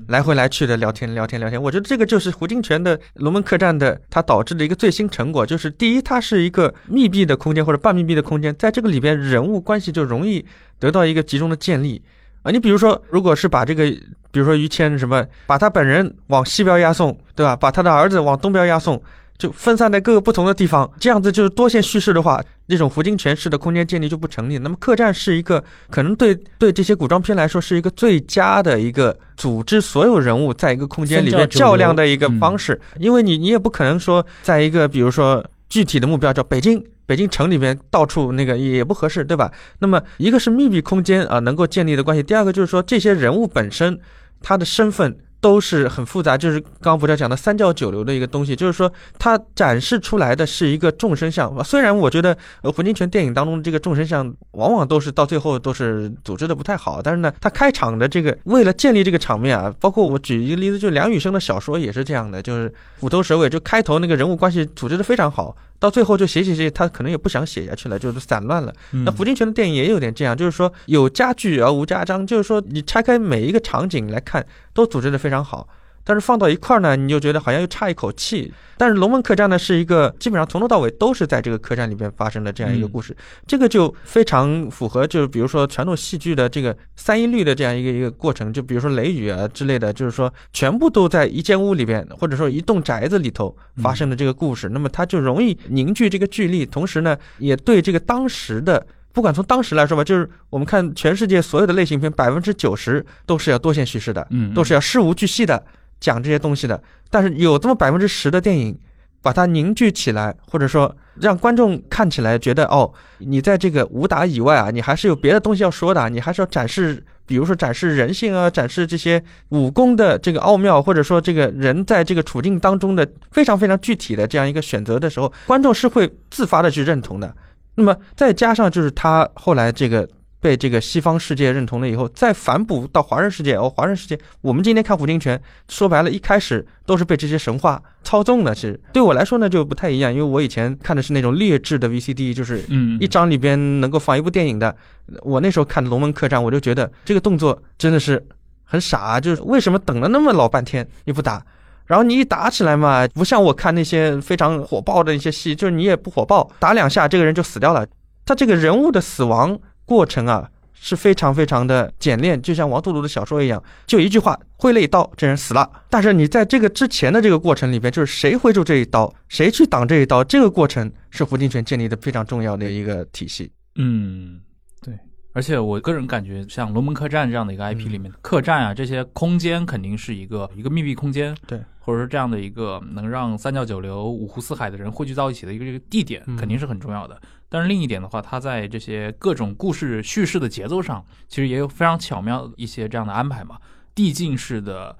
[0.07, 1.61] 来回来去的聊天聊天聊天。
[1.61, 10.45] 我觉得这个就是胡金铨的《龙门客栈》的它导致的一个最新成果，就是第一，它是一个密闭的空间或者半密闭的空间，在这个里边人物关系就容易
[10.79, 12.01] 得到一个集中的建立。
[12.43, 13.83] 啊，你比如说，如果是把这个，
[14.31, 17.55] 比如说于谦什么，把他本人往西边押送，对吧？
[17.55, 19.01] 把他的儿子往东边押送，
[19.37, 24.57] 就分散在各个不同的地方，这样子就是多线叙事的话，那种胡金铨式的空间建立就不成立。
[24.57, 36.83] 那么客栈是一个可能对对这些古装片来说是一个最佳的一个组织所有人物在一个空间里面较量的一个方式，因为你你也不可能说在一个比如说具体的目标叫北京。
[37.07, 39.49] 北京城里面到处那个也不合适，对吧？
[39.79, 43.97] 那么一个是密闭空间啊，能够建立的关系；第二个就是说这些人物本身
[44.41, 51.63] 他的身份都是很复杂，就是刚刚不是讲的三教九流的一个东西，就是说它展示出来的是一个众生相。
[51.63, 65.55] 虽然我觉得呃胡金铨电影当中这个众生相往往都是到最后都是组织的不太好，但是呢，他开场的这个为了建立这个场面啊，包括我举一个例子，就梁羽生的小说也是这样的，就是虎头蛇尾，就开头那个人物关系组织的非常好。
[65.79, 68.73] 到最后就写写写，他可能也不想写下去了，就是散乱了。
[69.05, 75.67] 那胡金铨的电影也有点这样，就是说有家具而无家章，就是说你拆开每一个场景来看，都组织的非常好。
[76.07, 78.53] 但是放到一块儿呢，你就觉得好像又差一口气。
[78.77, 83.13] 但是龙门客栈呢，是一个基本上从头到尾都是在这个客栈里边发生的这样一个故事，
[83.45, 88.53] 这个就非常符合，就是比如说传统戏剧的这个三一律的这样一个一个过程。
[88.53, 98.85] 就比如说雷雨啊之类的，就是说全部都在一间屋里边，或者说一栋宅子里头发生的这个故事，那么它就容易凝聚这个聚力，同时呢，也对这个当时的。
[99.13, 105.63] 不管从当时来说吧，就是我们看全世界所有的类型片，百分之九十都是要多线叙事的，嗯都是要事无巨细的
[105.99, 106.81] 讲这些东西的。
[107.09, 108.77] 但是有这么百分之十的电影，
[109.21, 127.33] 把它凝聚起来，或者说让观众看起来觉得哦，你在这个武打以外啊，你还是有别的东西要说的，你还是要展示，比如说展示人性啊，展示这些武功的这个奥妙，或者说这个人在这个处境当中的非常非常具体的这样一个选择的时候，观众是会自发的去认同的。
[127.75, 130.07] 那么再加上就是他后来这个
[130.47, 135.37] 被这个西方世界认同了以后，再反哺到华人世界哦，华人世界，我们今天看胡金铨，
[135.67, 144.73] 说白了，一开始都是被这些神话操纵的，其实对我来说呢就不太一样，因为我以前看的是那种劣质的 VCD，就是嗯一张里边能够放一部电影的。
[145.21, 148.25] 我那时候看《龙门客栈》，我就觉得这个动作真的是
[148.63, 151.43] 很傻，就是为什么等了那么老半天你不打？
[151.87, 157.85] 然后你一打起来嘛，不像我看那些非常火爆的一些戏，就是你也不火爆，打两下这个人就死掉了。
[158.25, 159.57] 他这个人物的死亡
[159.87, 165.67] 过程啊是非常非常的简练，就像王杜鲁的小说一样，就一句话挥了一刀，这人死了。
[165.89, 173.51] 但是你在这个之前的这个过程里边，就是谁挥出这一刀，谁去挡这一刀，这个过程是胡金铨建立的非常重要的一个体系。
[173.75, 174.39] 嗯，
[174.83, 174.93] 对。
[175.33, 187.21] 而且我个人感觉，像《龙门客栈》这样的一个 IP 里面，客栈啊这些空间肯定是一个一个密闭空间，对，或者说这样的一个能让三教九流、五湖四海的人汇聚到一起的一个这个地点，嗯肯定是很重要的。
[187.49, 193.57] 但是另一点的话，他在这些各种故事叙事的节奏上，其实也有非常巧妙一些这样的安排嘛。
[193.95, 194.95] 递进式的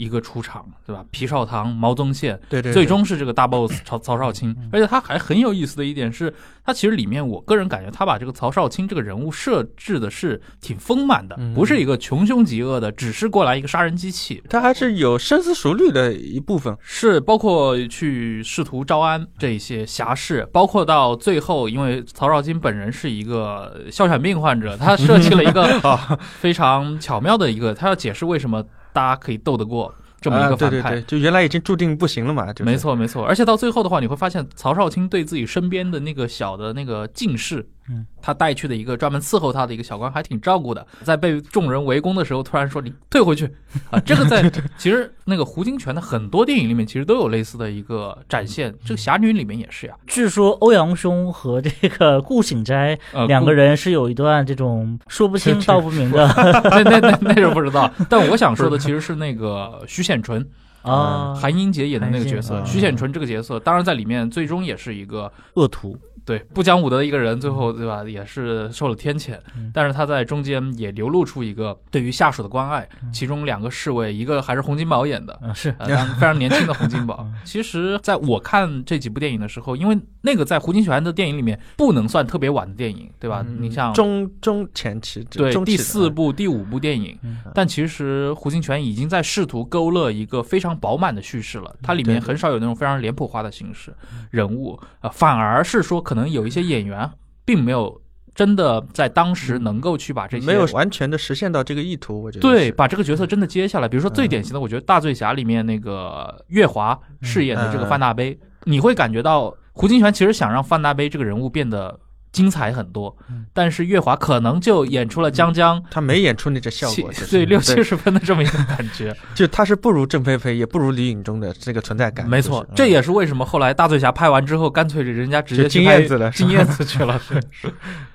[0.00, 1.04] 一个出场，对吧？
[1.10, 4.56] 皮少棠、毛宗宪，对对，最终是这个大 boss 曹 曹少卿。
[4.72, 6.32] 而且他还很有意思的一点是，
[6.64, 14.42] 他其实里面我个人感觉他把这个曹少卿这个人物设置的是挺丰满的，嗯不是一个穷凶极恶的，只是过来一个杀人机器。
[14.48, 16.74] 他还是有深思熟虑的一部分。
[16.80, 30.90] 是包括去试图招安这些侠士，包括到最后，因为曹少卿本人是一个哮喘病患者，他设计了一个啊， 非常巧妙的一个，他要解释为什么大家可以斗得过这么一啊个反派。
[30.90, 40.86] 对对对，就原来已经注定不行了嘛，就是、没，错，没错，而且到最后的话，你会发现曹少卿对自己身边的那个小的那个进士，嗯，他带去的一个专门伺候他的一个小官，还挺照顾的。
[41.02, 43.50] 在被众人围攻的时候，突然说你退回去。
[43.88, 44.00] 啊！
[44.00, 48.74] 这个在 其实那个胡金铨的很多电影里面，其实都有类似的一个展现。
[48.84, 56.26] 这个侠女里面也是呀，据说欧阳兄和这个顾醒斋呃，两个人人是有一段这种说不清道不明的
[56.68, 60.44] 那那那那是不知道，但我想说的其实是那个徐显纯，
[60.82, 65.96] 啊，韩英杰演的那个角色，徐显纯这个角色，当然在里面最终也是一个恶徒，
[66.30, 69.70] 对不讲武德的一个人，最后对吧，也是受了天谴嗯。
[69.74, 75.32] 但是他在中间也流露出一个对于下属的关爱，嗯其中两个侍卫，一个还是洪金宝演的。
[75.42, 77.34] 啊是非常年轻的洪金宝 嗯。
[77.44, 83.44] 其实，在我看这几部电影的时候，因为那个在胡金铨的电影里面不能算特别晚的电影，对吧？
[83.46, 91.74] 嗯你像中中前期，对第四部、第五部电影，嗯但其实胡金铨已经在试图勾勒一个非常饱满的叙事了。
[91.82, 93.94] 它里面很少有那种非常脸谱化的形式
[94.30, 97.08] 人物，呃，反而是说可能有一些演员
[97.44, 98.00] 并没有
[98.34, 103.88] 真的在当时能够去把这些没有完全的实现到这个意图，我觉得对把这个角色真的接下来。
[103.88, 111.98] 比如说最嗯典型的，我觉得《大醉侠》里面那个月华饰演的这个嗯范大悲，你会感觉到胡金铨其实想让范大悲这个人物变得。
[112.32, 119.14] 精彩很多嗯，但是月华可能就演出了江江他没演出那这效果，就是对六七十分的这么一个感觉。
[119.34, 122.28] 就他是不如郑菲菲，也不如李允中的这个存在感。
[122.28, 127.20] 没错，就是这也是为什么后来大醉侠拍完之后，干脆人家直接就金去拍燕子了金燕子去了。
[127.50, 127.72] 是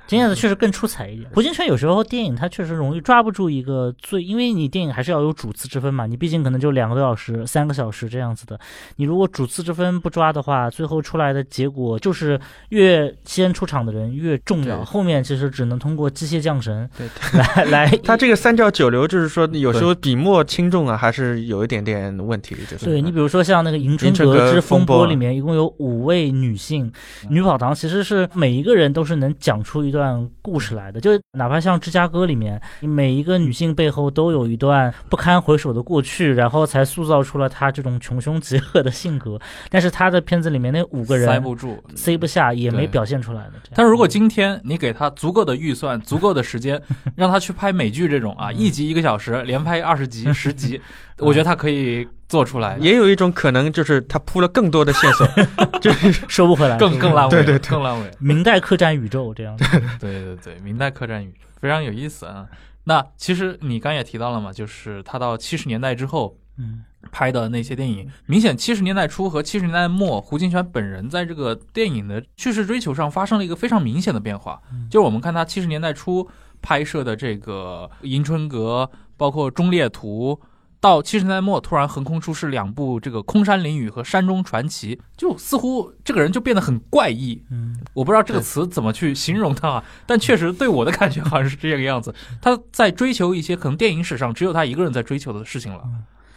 [0.07, 1.29] 金燕子确实更出彩一点。
[1.33, 8.59] 胡金铨有时候电影他确实容易抓不住一个最，因为你电影还是要有主次之分嘛，你毕竟可能就两个多小时、三个小时这样子的。
[8.97, 12.39] 你如果主次之分不抓的话，最后出来的结果就是
[12.69, 17.89] 越先出场的人越重要，后面其实只能通过机械降神对来来。
[18.03, 22.55] 他这个三教九流，就是说有时候笔墨轻重啊，还是有一点点问题。
[22.69, 26.91] 就是对你比如说像那个《迎春阁阁之风波》里面，一共有五位女性
[27.29, 30.99] 女跑堂，其实是每一个人都是能讲出一段故事来的。
[30.99, 39.39] 就哪怕像《芝加哥》里面，每一个女性背后都有一段不堪回首的过去，然后才塑造出了她这种穷凶极恶的性格。
[39.69, 41.81] 但是她的片子里面那五个人塞不住。
[41.95, 43.53] 塞不下，也没表现出来的。
[43.73, 46.81] 但是如果今天你给他足够的预算、足够的时间，
[47.15, 50.81] 让他去拍美剧这种啊，一集一个小时，连拍二十集、十集，
[51.19, 55.27] 我觉得他可以做出来，也有一种可能，就是他铺了更多的线索，
[55.79, 58.11] 就是收不回来，更更烂尾，对对对更烂尾。
[58.19, 59.65] 明代客栈宇宙这样子。
[59.99, 62.47] 对对对，明代客栈宇宙非常有意思啊。
[62.83, 74.59] 那其实你刚也提到了嘛，就是他到七十年代之后，嗯拍的那些电影，明显七十年代初和七十年代末，胡金铨本人在这个电影的叙事追求上发生了一个非常明显的变化。
[74.89, 76.27] 就是我们看他七十年代初
[76.61, 80.39] 拍摄的这个《迎春阁》，包括《忠烈图》，
[80.85, 87.43] 到七十年代末突然横空出世两部这个《空山灵雨》和《山中传奇》，就似乎这个人就变得很怪异。
[87.49, 92.13] 嗯我不知道这个词怎么去形容他啊，但确实对我的感觉好像是这个样子。
[92.39, 95.81] 他在追求一些可能电影史上只有他一个人在追求的事情了。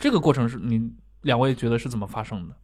[0.01, 0.81] 这个过程是你
[1.25, 2.55] 两位觉得是怎么发生的？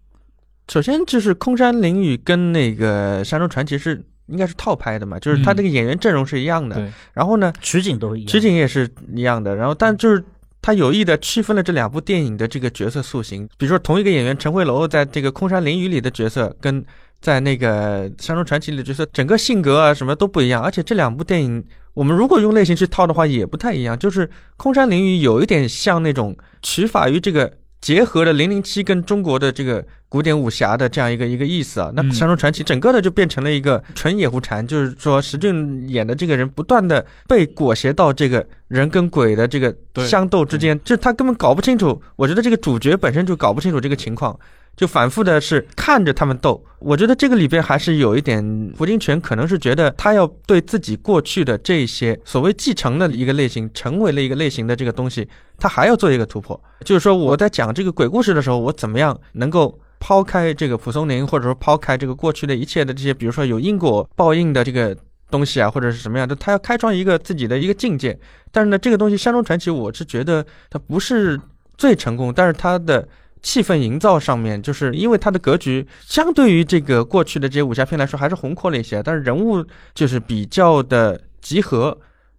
[0.69, 6.77] 首先就是空山灵雨跟那个山中传奇是应该是套拍的嘛，就是他嗯这个演员阵容是一样的。
[6.77, 8.33] 对，然后呢，取景都是一样。
[8.33, 9.55] 取景也是一样的。
[9.55, 10.25] 然后但就是。
[10.65, 16.83] 他有意的区分了这两部电影的这个角色塑形，比如说同一个演员陈慧楼在这个《空山林雨》里的角色，跟
[17.21, 20.63] 在那个《山中传奇》里的角色，整个性格啊什么都不一样。
[20.63, 21.63] 而且这两部电影，
[21.93, 23.99] 我们如果用类型去套的话，也不太一样。
[23.99, 27.53] 就是《空山林雨》有一点像那种取法于这个
[27.85, 31.93] 结合了零零七跟中国的这个古典武侠的这样一个一个意思啊。
[31.95, 42.01] 那嗯《山中传奇》整个的就变成了一个纯野狐禅，就是说石俊演的这个人不断的被裹挟到这个人跟鬼的这个对相斗之间，就他根本搞不清楚。
[42.17, 44.35] 我觉得这个主角本身就搞不清楚这个情况。
[44.77, 56.61] 就反复的是看着他们斗，我觉得这个里边还是有一点，胡金铨可能是觉得他要对自己过去的这些所谓继承的一个类型，成为了一个类型的这个东西，他还要做一个突破。
[56.85, 64.97] 就是说我在讲这个鬼故事的时候，我怎么样能够抛开这个蒲松龄，或者说抛开这个过去的一切的这些，比如说有因果报应的这个
[65.31, 68.19] 东西啊，或者是什么样的，他要开创一个自己的一个境界。
[68.51, 71.41] 但是呢，这个东西《山中传奇》，我是觉得它不是
[71.77, 73.09] 最成功，但是它的
[73.45, 79.65] 气氛营造上面，就是因为它的格局相对于这个过去的这些武侠片来说还是宏阔了一些，但是人物
[79.95, 81.97] 就是比较的集合。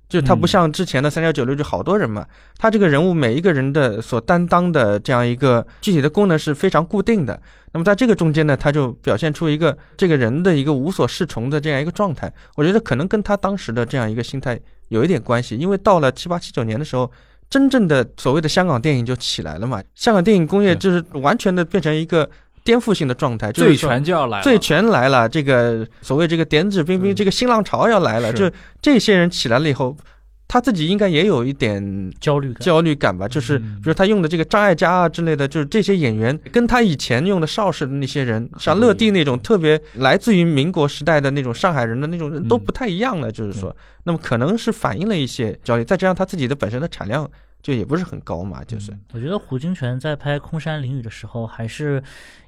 [0.08, 2.24] 就是他不像之前的三幺九六就好多人嘛，
[2.60, 7.42] 他这个人物每一个人的所担当的这样一个具体的功能是非常固定的。
[7.74, 12.32] 那么在这个中间呢，他就表现出一个这个人的一个无所适从的这样一个状态。
[12.56, 14.58] 我觉得可能跟他当时的这样一个心态
[14.90, 17.12] 有一点关系，因为到了七八七九年的时候，
[17.56, 22.30] 真正的所谓的香港电影就起来了嘛，香港电影工业就是完全的变成一个。
[22.66, 25.30] 颠覆性的状态，醉拳就要来了，醉拳来了。
[25.30, 28.34] 这个所谓这个点指兵兵，这个新浪潮要来了。
[28.34, 28.52] 就
[28.82, 29.96] 这些人起来了以后，
[30.48, 33.28] 他自己应该也有一点焦虑焦虑感吧？
[33.28, 43.32] 就是比如他用的这个张艾嘉啊之类的，就是这些演员跟他以前用的邵氏的那些人，像乐蒂那种特别来自于民国时代的那种上海人的那种人都不太一样了。
[43.32, 43.76] 就是说，
[44.06, 47.30] 那么可能是反映了一些焦虑，再加上他自己的本身的产量
[47.66, 48.64] 就也不是很高嘛。
[48.64, 52.04] 就是我觉得胡金铨在拍《空山灵雨》的时候还是。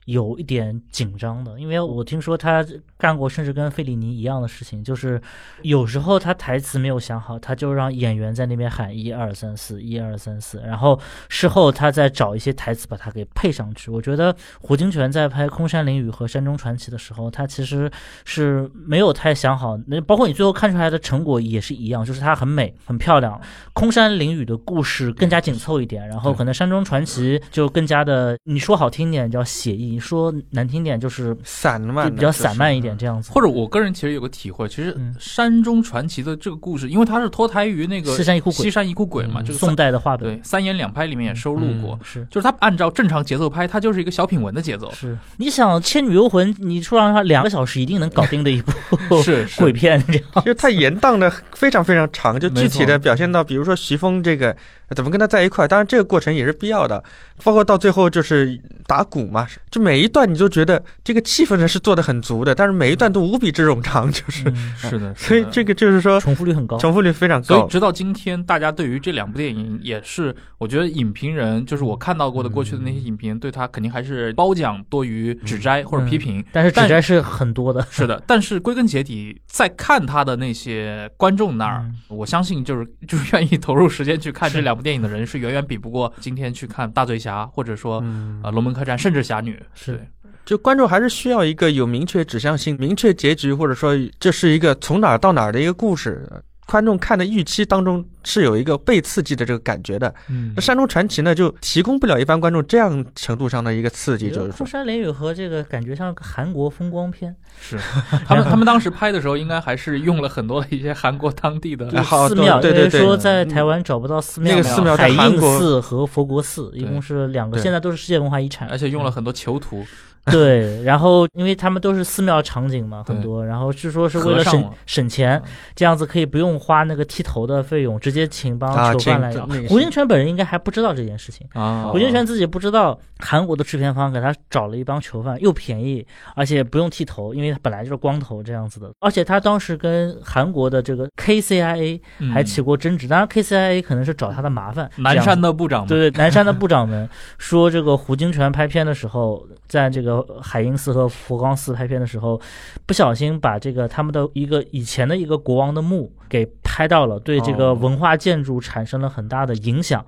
[0.07, 2.65] 有一点紧张的，因为我听说他
[2.97, 5.21] 干过甚至跟费里尼一样的事情，就是
[5.63, 10.97] 有时候他台词没有想好，他就让演员在那边喊一二三四一二三四，然后
[11.27, 13.91] 事后他再找一些台词把它给配上去。
[13.91, 17.91] 我觉得胡金铨在拍《空山灵雨》和《山中传奇》的时候，他其实
[18.23, 19.77] 是没有太想好。
[19.87, 23.37] 那包括你最后看出来的成果也是一样，就是它很美很漂亮。
[23.73, 29.96] 《空山灵雨》的故事更加紧凑一点，然后可能《山中传奇》就更加的，你说好听点叫写意。
[29.99, 33.31] 说难听点就是散漫，比较散漫一点这样子。
[33.31, 41.99] 或者我个人其实有个体会，其实《山中传奇》的这个故事，因为它是脱胎于那个西山一哭鬼，西山一哭鬼嘛，就是宋代的画本，对，三言两拍里面也收录过。
[42.03, 44.91] 是，就是它按照正常节奏拍，它就是一个小品文的节奏。
[44.93, 48.71] 是，你想《倩女幽魂》，你说让它两个小时一定能搞定的一部
[49.23, 54.55] 是鬼片，这样，其实它延宕的非常非常长，就具体的表现到，比如说徐峰这个。
[54.95, 55.67] 怎么跟他在一块？
[55.67, 57.03] 当然，这个过程也是必要的，
[57.43, 64.43] 包括到最后就是打鼓嘛，就每一段你就觉得这个气氛呢是做的很足的，但是每一段都无比之冗长，就是
[64.77, 67.45] 是的，所以这个就是说重复率很高，重复率非常高。
[67.45, 76.43] 所以直到今天，大家对于这两部电影也是，我觉得影评人就是我看到过的过去的那些影评，对他肯定还是褒奖多于指摘或者批评。
[76.51, 78.21] 但是指摘是很多的， 是的。
[78.25, 84.77] 但是归根结底，在看他的那些观众那儿，我相信就是就是愿意投入时间去看这两。
[84.77, 87.95] 部电影的人是远远比不过今天去看大醉侠，或者说
[88.43, 89.59] 呃龙门客栈，甚至侠女。
[89.77, 90.05] 是，
[90.43, 96.27] 就观众还是需要一个有明确指向性、明确结局，或者说这是一个从哪儿到哪儿的一个故事。
[96.67, 100.13] 观众看的预期当中是有一个被刺激的这个感觉的。
[100.29, 107.33] 嗯，那《山中传奇》呢，就提供不了一般观众这样程度上的一个刺激，就是《空山雷雨》和这个感觉像韩国风光片。
[107.59, 107.79] 是，
[108.27, 111.89] 他们他们当时拍的时候，应该还是用了很多的一些韩国当地的
[112.27, 119.85] 寺庙，对对对，说在台湾找不到寺庙，那个寺庙海印寺和佛国寺，一共是两个，现在都是世界文化遗产，而且用了很多囚徒。
[120.31, 125.41] 对，然后因为他们都是寺庙场景嘛，很多，然后据说是为了省省钱，
[125.75, 129.31] 这样子可以不用花那个剃头的费用，直接请帮囚犯来。
[129.67, 131.47] 胡金铨本人应该还不知道这件事情。
[131.53, 136.05] 啊，胡金铨自己不知道，韩国的制片方给他找了一帮囚犯，又便宜，
[136.35, 142.01] 而且不用剃头，因为他本来就是光头这样子的，而且他当时跟韩国的这个 KCIA
[142.33, 144.89] 还起过争执，当然 KCIA 可能是找他的麻烦。
[144.97, 150.16] 南山的部长，对对，南山的部长们说，这个胡金铨拍片的时候，在这个。
[150.41, 152.39] 海英寺和佛光寺拍片的时候，
[152.85, 160.05] 不小心把这个他们的一个以前的一个国王的墓给拍到了，对这个文化建筑产生了很大的影响。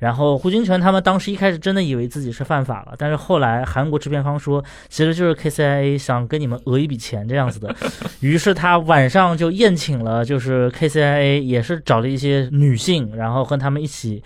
[0.00, 7.74] 然后胡金铨他们当时一开始真的以为自己是犯法了，但是后来韩国制片方说，其实就是 KCIA 想跟你们讹一笔钱这样子的。
[8.20, 14.22] 于是他晚上就宴请了，就是 KCIA 也是找了一些女性，然后和他们一起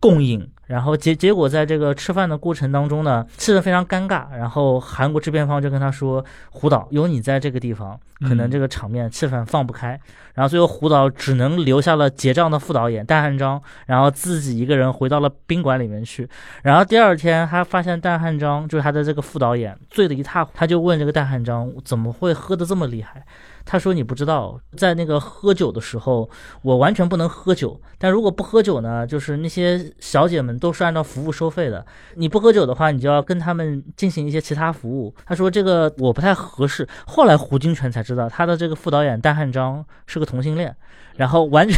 [0.00, 0.48] 共饮。
[0.68, 4.26] 然后结结果在这个吃饭的过程当中呢，气氛非常尴尬。
[4.36, 9.98] 然后韩国制片方就跟他说：“胡导，有你在这个地方，可能这个场面气氛放不开。”
[10.34, 16.28] 然后最后胡导只能留下了结账的副导演戴汉章，然后自己一个人回到了宾馆里面去。
[16.62, 23.24] 然后第二天他发现戴汉章就是他的这个副导演醉得一塌糊涂，他就问这个戴汉章怎么会喝得这么厉害。
[23.70, 26.28] 他说：“你不知道，在那个喝酒的时候，
[26.62, 27.78] 我完全不能喝酒。
[27.98, 31.84] 但如果不喝酒呢，就是那些小姐们都是按照服务收费的。
[32.14, 40.74] 你不喝酒的话，你就要跟他们进行一些其他服务。”他说：“这个我不太合适。”后来胡金铨才知道，他的这个副导演戴汉章是个同性恋。
[41.16, 41.76] 然后完全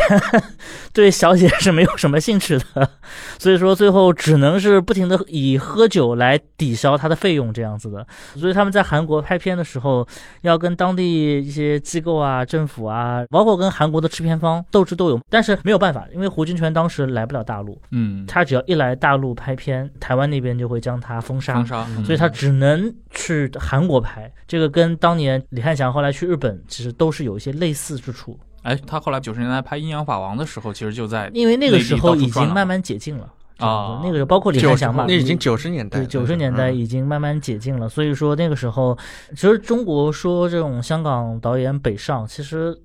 [0.92, 2.90] 对小姐是没有什么兴趣的，
[3.38, 8.06] 所以说最后只能是不停的以喝酒来抵消他的费用这样子的。
[8.36, 10.06] 所以他们在韩国拍片的时候，
[10.42, 15.20] 要跟当地一些机构啊、政府啊，包括跟韩国的制片方斗智斗勇。
[15.28, 21.54] 但是没有办法，因为胡金铨当时来不了大陆，嗯，他只要一来大陆拍片，台湾那边就会将他封杀。
[21.54, 22.04] 封杀，嗯。
[22.04, 38.96] 所以他只能去韩国拍，这个跟当年李翰祥后来去日本其实都是有一些类似之处，哎，他后来九十年代拍《阴阳法王》的时候，其实就在因为那个时候已经慢慢解禁了啊那个时候包括李翰祥嘛，那已经九十年代，对九十年代嗯已经慢慢解禁了，所以说那个时候，
[39.30, 42.76] 其实中国说这种香港导演北上，其实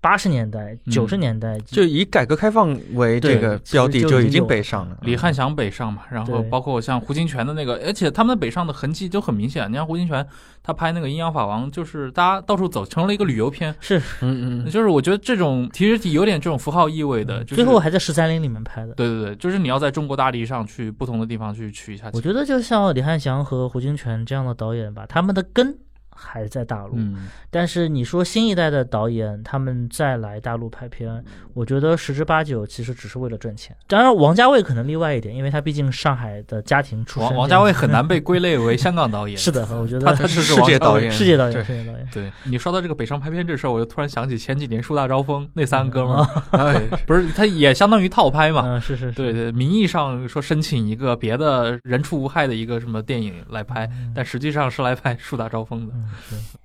[0.00, 4.96] 八十年代、嗯九十年代就以改革开放为这个标的，就已经北上了。
[5.02, 9.70] 李汉祥北上嘛，然后包括像胡金铨的那个，而且他们的北上的痕迹都很明显。
[9.70, 10.24] 你像胡金铨
[10.62, 13.74] 他拍那个《阴阳法王》，就是大家到处走，成了一个旅游片。
[13.80, 18.94] 是嗯嗯，就是我觉得这种其实有点这种符号意味的，就是最后还在十三陵里面拍的。
[18.94, 22.12] 对对对，就是你要在中国大地上去不同的地方去取一下景。
[22.14, 25.76] 我觉得就像李汉祥和胡金铨这样的导演吧，他们的根
[26.16, 33.76] 还在大陆，嗯，但是你说新一代的导演他们再来大陆拍片，我觉得十之八九其实只是为了赚钱。
[33.86, 37.28] 当然，王家卫可能例外一点，因为他毕竟上海的家庭出身。
[37.28, 39.36] 王王家卫很难被 归类为香港导演。
[39.36, 42.08] 是的，我觉得他他是世界导演世界导演，世界导演。
[42.12, 48.62] 对你说到这个北上拍片这事儿，我就突然想起前几年树大招风那三个哥们儿，不是他也相当于套拍嘛。
[48.64, 55.92] 嗯，是是是，对对，名义上说申请一个别的人畜无害的一个什么电影来拍，但实际上是来拍树大招风的。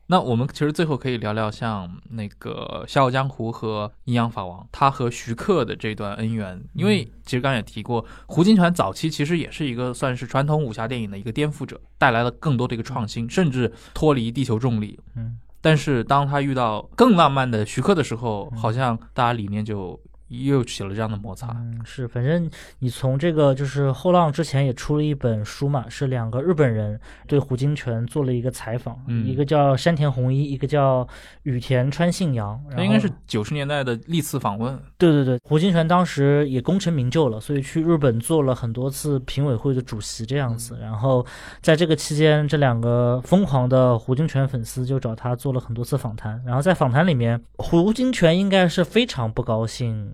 [0.07, 14.99] 那我们其实最后可以聊聊像那个《笑傲江湖》和《阴阳法王》，他和徐克的这段恩怨，因为其实刚才也提过，胡金铨早期其实也是一个算是传统武侠电影的一个颠覆者，带来了更多的一个创新，甚至脱离地球重力。
[15.15, 19.97] 嗯，但是当他遇到更浪漫的徐克的时候，好像大家理念就
[20.31, 21.49] 又起了这样的摩擦。
[21.51, 22.49] 嗯，是，反正
[22.79, 31.07] 你从这个就是后浪之前也出了一本书嘛，是两个日本人对胡金铨做了一个采访，嗯一个叫山田弘一，一个叫
[31.43, 34.77] 羽田川信阳，那应该是九十年代的历次访问。
[34.97, 40.77] 对对对，胡金铨当时也功成名就了，所以去日本做了很多次评委会的主席这样子。
[40.79, 41.25] 然后
[41.61, 46.41] 在这个期间，这两个疯狂的胡金铨粉丝就找他做了很多次访谈。
[46.45, 50.13] 然后在访谈里面，胡金铨应该是非常不高兴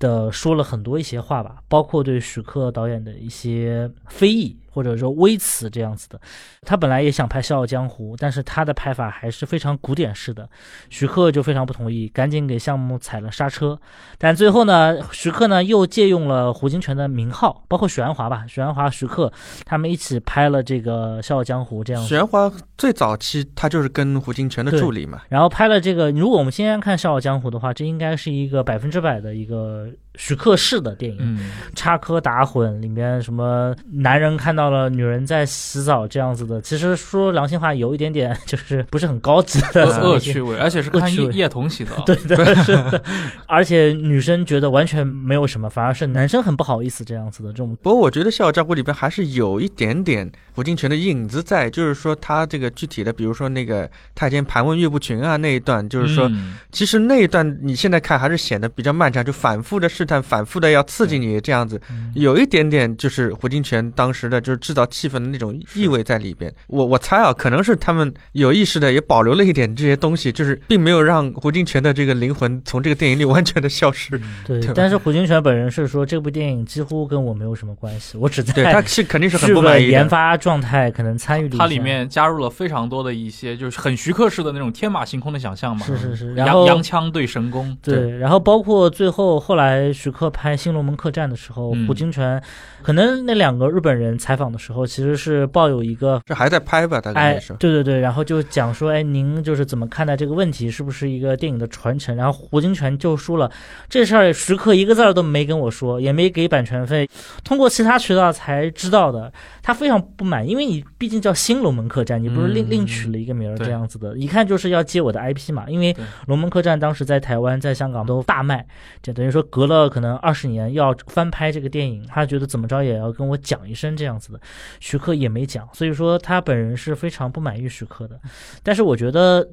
[0.00, 6.20] 的，说了很多一些话吧，包括对徐克导演的一些非议或者说微词这样子的。
[6.62, 10.48] 他本来也想拍《笑傲江湖》，但是他的拍法还是非常古典式的，
[10.88, 13.78] 徐克就非常不同意，赶紧给项目踩了刹车。
[14.18, 19.32] 但最后呢，徐克呢又借用了胡金铨的名号，包括许鞍华吧，许鞍华、徐克
[19.64, 22.08] 他们一起拍了这个《笑傲江湖》这样子。
[22.08, 42.02] 许鞍华最早期他就是跟胡金铨的助理嘛，然后拍了这个，如果我们今天看《笑傲江湖》的话，这应该是一个百分之百的一个 right 徐克式的电影，嗯，插科打诨，里面什么男人看到了女人在洗澡这样子的，其实说良心话，有一点点就是不是很高级的恶恶趣味，而且是看叶叶童洗澡。
[42.04, 43.02] 对的， 是的，
[43.46, 47.76] 而且女生觉得完全没有什么，反而是男生很不好意思这样子的这种。
[47.82, 66.50] 不过我觉得《笑傲江湖》里边还是有一点点胡金铨的影子在，就是说他这个具体的，比如说那个太监盘问岳不群啊那一段，就是说，嗯其实那一段你现在看还是显得比较漫长，就反复的试探，反复的要刺激你这样子，嗯有一点点就是胡金铨当时的就是制造气氛的那种意味在里边。
[66.68, 74.18] 我我猜啊，可能是他们有意识的也保留了一点这些东西，就是并没有让胡金铨的这个灵魂从这个电影里完全的消失。
[74.46, 81.58] 对对，但是胡金铨本人是说这部电影几乎跟我没有什么关系，我只在对，他在是肯定是很不满意研发状态可能参与了一下。
[81.58, 85.84] 它里面加入了非常多的一些，就是很徐克式的那种天马行空的想象嘛。
[85.84, 92.40] 是是是，然后洋洋枪对神功，对，然后包括最后后来徐克拍《新龙门客栈》的时候，嗯胡金铨
[92.82, 97.00] 可能那两个日本人采访的时候，其实是抱有一个这还在拍吧？
[97.00, 97.58] 大概哎那时候，。
[97.58, 102.14] 对对对，然后就讲说，哎，您就是怎么看待这个问题，是不是一个电影的传承？
[102.16, 103.50] 然后胡金铨就说了，
[103.88, 107.08] 这事儿徐克一个字儿都没跟我说，也没给版权费，
[107.44, 109.32] 通过其他渠道才知道的。
[109.62, 115.64] 他非常不满，因为你毕竟叫新龙门客栈，你不是另、嗯另取了一个名儿这样子的，一看就是要接我的 IP 嘛。
[115.68, 115.94] 因为
[116.26, 118.66] 龙门客栈当时在台湾、在香港都大卖，
[119.02, 124.40] 就等于说隔了可能二十年要翻拍这个电影，他觉得怎么着也要跟我讲一声这样子的。
[124.80, 128.20] 徐克也没讲，所以说他本人是非常不满意徐克的。
[128.62, 129.48] 但是我觉得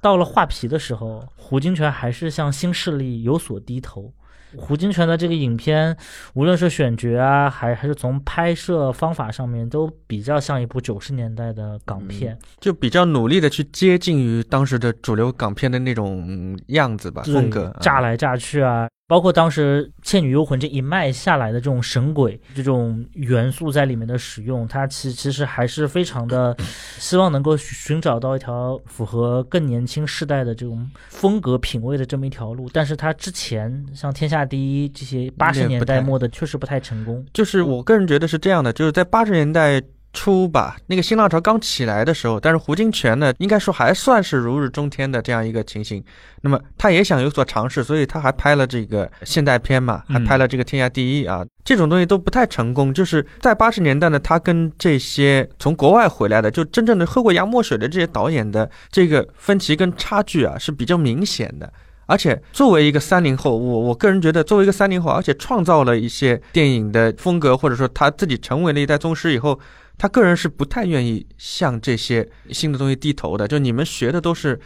[0.00, 4.12] 到了画皮的时候，胡金铨还是向新势力有所低头。
[4.54, 5.96] 胡金铨的这个影片，
[6.34, 12.38] 无论是选角啊，还还是从拍摄方法上面，都比较像一部九十年代的港片。
[12.60, 17.74] 就比较努力的去接近于当时的主流港片的那种嗯样子吧，风格。
[17.80, 26.56] 炸来炸去啊，包括当时《倩女幽魂》这一脉下来的这种神鬼这种元素在里面的使用，它其其实还是非常的
[26.96, 32.70] 希望能够寻找到一条符合更年轻世代的这种风格品味的这么一条路。
[32.72, 37.22] 但是它之前像《天下第一》这些八十年代末的，确实不太成功。
[37.34, 39.78] 就是我个人觉得是这样的，就是在八十年代
[40.12, 46.04] 初吧，那个新浪潮刚起来的时候，但是胡金铨呢，应该说还算是如日中天的这样一个情形。
[46.42, 52.92] 那么他也想有所尝试，所以他还拍了这个现代片嘛，还嗯拍了这个《天下第一》啊，这种东西都不太成功。
[52.92, 61.72] 就是在八十年代呢，他跟这些从国外回来的，就真正的喝过洋墨水的这些导演的这个分歧跟差距啊，是比较明显的。
[62.06, 69.58] 而且作为一个三零后，我我个人觉得，作为一个三零后，而且创造了一些电影的风格，或者说他自己成为了一代宗师以后，
[70.02, 73.46] 他个人是不太愿意向这些新的东西低头的。
[73.46, 74.58] 就你们学的都是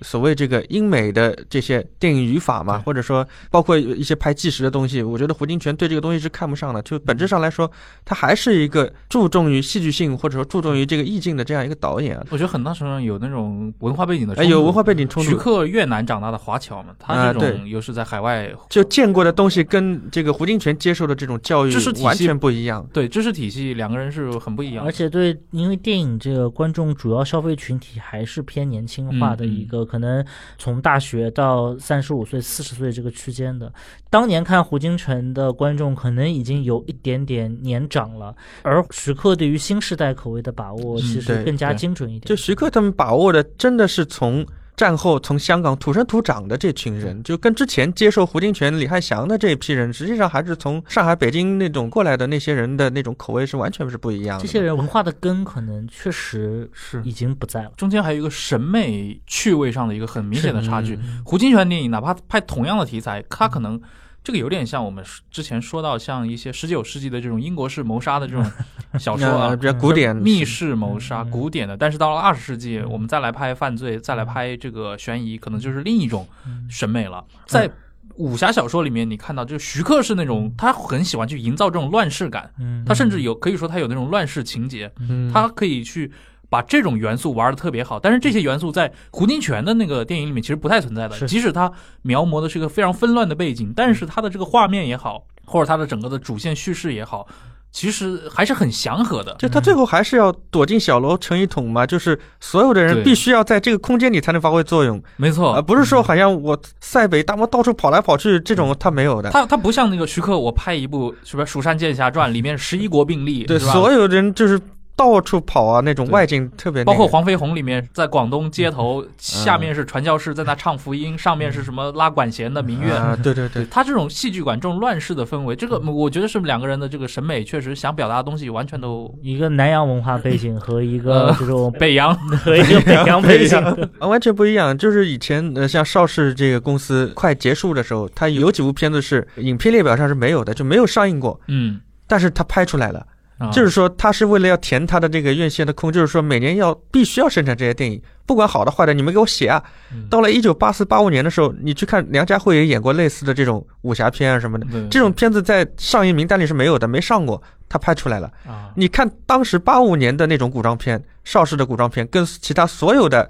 [0.00, 6.82] 所谓这个英美的这些电影语法嘛，或者说包括一些拍纪实的东西，我觉得胡金铨对这个东西是看不上的。
[6.82, 7.70] 就本质上来说，
[8.04, 12.26] 他还是一个注重于戏剧性或者说注重于这个意境的这样一个导演啊。
[12.30, 22.86] 我觉得很大程度上有那种文化背景的哎，冲突，有文化背景冲徐，克越南长大的华侨嘛，他这种又是在海外，就见过的东西跟这个胡金铨接受的这种教育知识体系完全不一样。
[22.92, 24.88] 对知识体系两个人是很不一样的。
[24.88, 30.24] 而且对，因为电影这个观众主要消费群体还是偏年轻化的嗯嗯可能
[30.58, 33.72] 从大学到三十五岁、四十岁这个区间的。
[34.10, 42.28] 当年看胡金城的观众可能已经有一点点年长了，而徐克对于新时代口味的把握嗯其实更加精准一点。
[42.28, 54.42] 就徐克他们把握的真的是从战后从香港土生土长的这群人，就跟之前接受胡金铨、李汉祥的这一批人，实际上还是从上海、北京那种过来的那些人的那种口味是完全是不一样的。
[54.44, 57.72] 这些人文化的根可能确实是已经不在了。
[57.76, 60.96] 中间还有一个审美趣味上的一个很明显的差距。
[60.96, 63.80] 嗯胡金铨电影哪怕拍同样的题材，他可能
[64.24, 68.42] 这个有点像我们之前说到像一些十九世纪的这种英国式谋杀的这种
[68.98, 76.66] 小说啊呃，比较古典密室谋杀、嗯古典的，但是到了二十世纪，我们再来拍犯罪，再来拍这个悬疑，可能就是另一种嗯。
[76.70, 77.22] 审美了。
[77.46, 77.70] 在
[78.16, 85.30] 武侠小说里面，你看到就徐克是那种他很喜欢去营造这种乱世感，嗯，他甚至有可以说他有那种乱世情节，嗯。
[85.30, 86.10] 他可以去
[86.54, 87.98] 把这种元素玩的特别好。
[87.98, 91.72] 但是这些元素在胡金铨的那个电影里面其实不太存在的，即使他
[92.02, 97.26] 描摹的是一个非常纷乱的背景，但是他的这个画面也好，或者他的整个的主线叙事也好，
[97.72, 99.34] 其实还是很祥和的。
[99.40, 109.30] 就他最后还是要躲进小楼成一统嘛，就是所有的人必须要在这个空间里才能发挥作用，没错，而不是说好像我塞北大漠到处跑来跑去这种他没有的。
[109.30, 114.60] 他他不像那个徐克，我拍一部什么《蜀山剑侠传》里面十一国并立，对，所有人就是
[114.96, 122.94] 到处跑啊，那种外景特别那个、包括黄飞鸿里面，在广东街嗯头，下面是传教士在那唱福音，上面是什么拉管弦的民乐。
[122.96, 132.14] 啊，对对对对，他这种戏剧感、这种乱世的氛围，这个我觉得是两个人的这个审美确实想表达的东西完全都一个南洋文化背景和一个 呃这种北洋。
[132.38, 133.58] 和一个 北洋背景，
[133.98, 134.76] 啊， 完全不一样。
[134.76, 143.04] 就是以前呃，像邵氏这个公司快结束的时候，他有几部片子是影片列表上是没有的，就没有上映过，嗯，但是他拍出来了。
[143.38, 149.62] 啊就是说，他是为了要填他的这个院线的空，就是说每年要必须要生产这些电影，不管好的坏的，你们给我写啊。
[149.92, 158.30] 嗯到了一九八四八五年的时候，你去看梁家辉也演过类似的这种武侠片啊什么的，这种片子在上映名单里是没有的，没上过，他拍出来了。
[158.46, 163.28] 啊，你看当时八五年的那种古装片，邵氏的古装片，跟其他所有的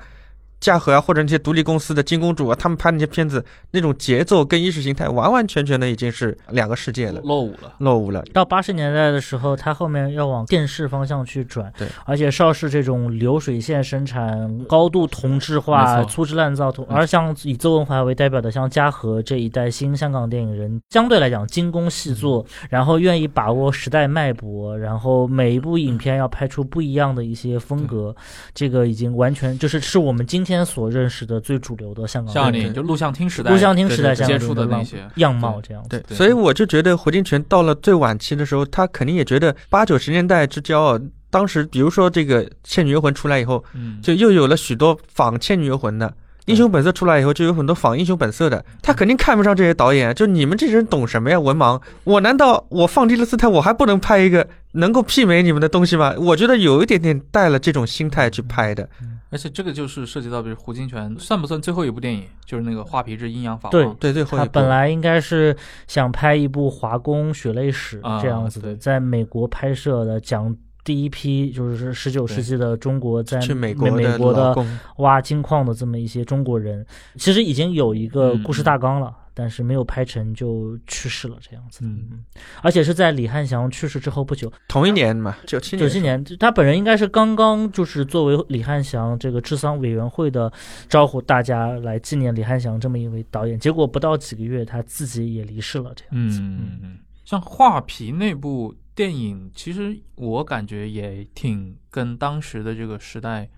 [0.60, 7.74] 嘉禾啊或者那些独立公司的金公主啊，他们拍那些片子，那种节奏跟意识形态完完全全的已经是两个世界了，落伍了。
[7.78, 8.22] 落伍了。
[8.32, 22.68] 到八十年代的时候，他后面要往电视方向去转，对，而且邵氏这种流水线生产、高度同质化、粗制滥造，而像以邹文华为代表的像嘉禾这一代新香港电影人，相对来讲精工细作，嗯。
[22.70, 28.14] 然后愿意把握时代脉搏，然后每一部影片要拍出不一样的一些风格，
[28.52, 35.88] 这个已经完全就是是我们今天所认识的最主流的香港电影就录像厅时代，录像厅时代接触的那些，样貌这样子。
[35.88, 41.00] 对，对所以我就觉得胡金铨到了最晚期的时候，他肯定也觉得八九十年代之交啊，
[41.30, 46.12] 当时比如说这个《倩女幽魂》出来以后，嗯，就又有了许多仿《倩女幽魂》的。
[46.46, 51.40] 英雄本色出来以后，就有很多仿英雄本色的，他肯定看不上这些导演，就你们这些人懂什么呀？
[51.40, 56.14] 文盲，我难道我放低了姿态，我还不能拍一个能够媲美你们的东西吗？
[56.18, 58.86] 我觉得有一点点带了这种心态去拍的。
[59.34, 63.92] 而且这个就是涉及到，比如胡金铨算不算最后一部电影，就是那个《画皮之阴阳法对王》。
[63.98, 65.56] 对，最后一部他本来应该是
[65.88, 74.66] 想拍一部华工血泪史啊这样子的，对在美国拍摄的，讲第一批就是十九世纪的中国在去美美国的美国的，
[74.98, 76.86] 挖金矿的这么一些中国人，
[77.16, 81.80] 其实已经有一个故事大纲了，但是没有拍成就去世了这样子。
[81.84, 82.24] 嗯，
[82.62, 90.50] 而且是在李汉祥去世之后不久，同一年嘛，九七年，九七年，他本人应该是刚刚就是作为李汉祥这个治丧委员会的
[90.88, 96.40] 招呼大家来纪念李汉祥这么一位导演，结果不到几个月他自己也离世了这样子。
[96.40, 103.50] 嗯嗯嗯，像《画皮》那部电影，其实我感觉也挺跟当时的这个时代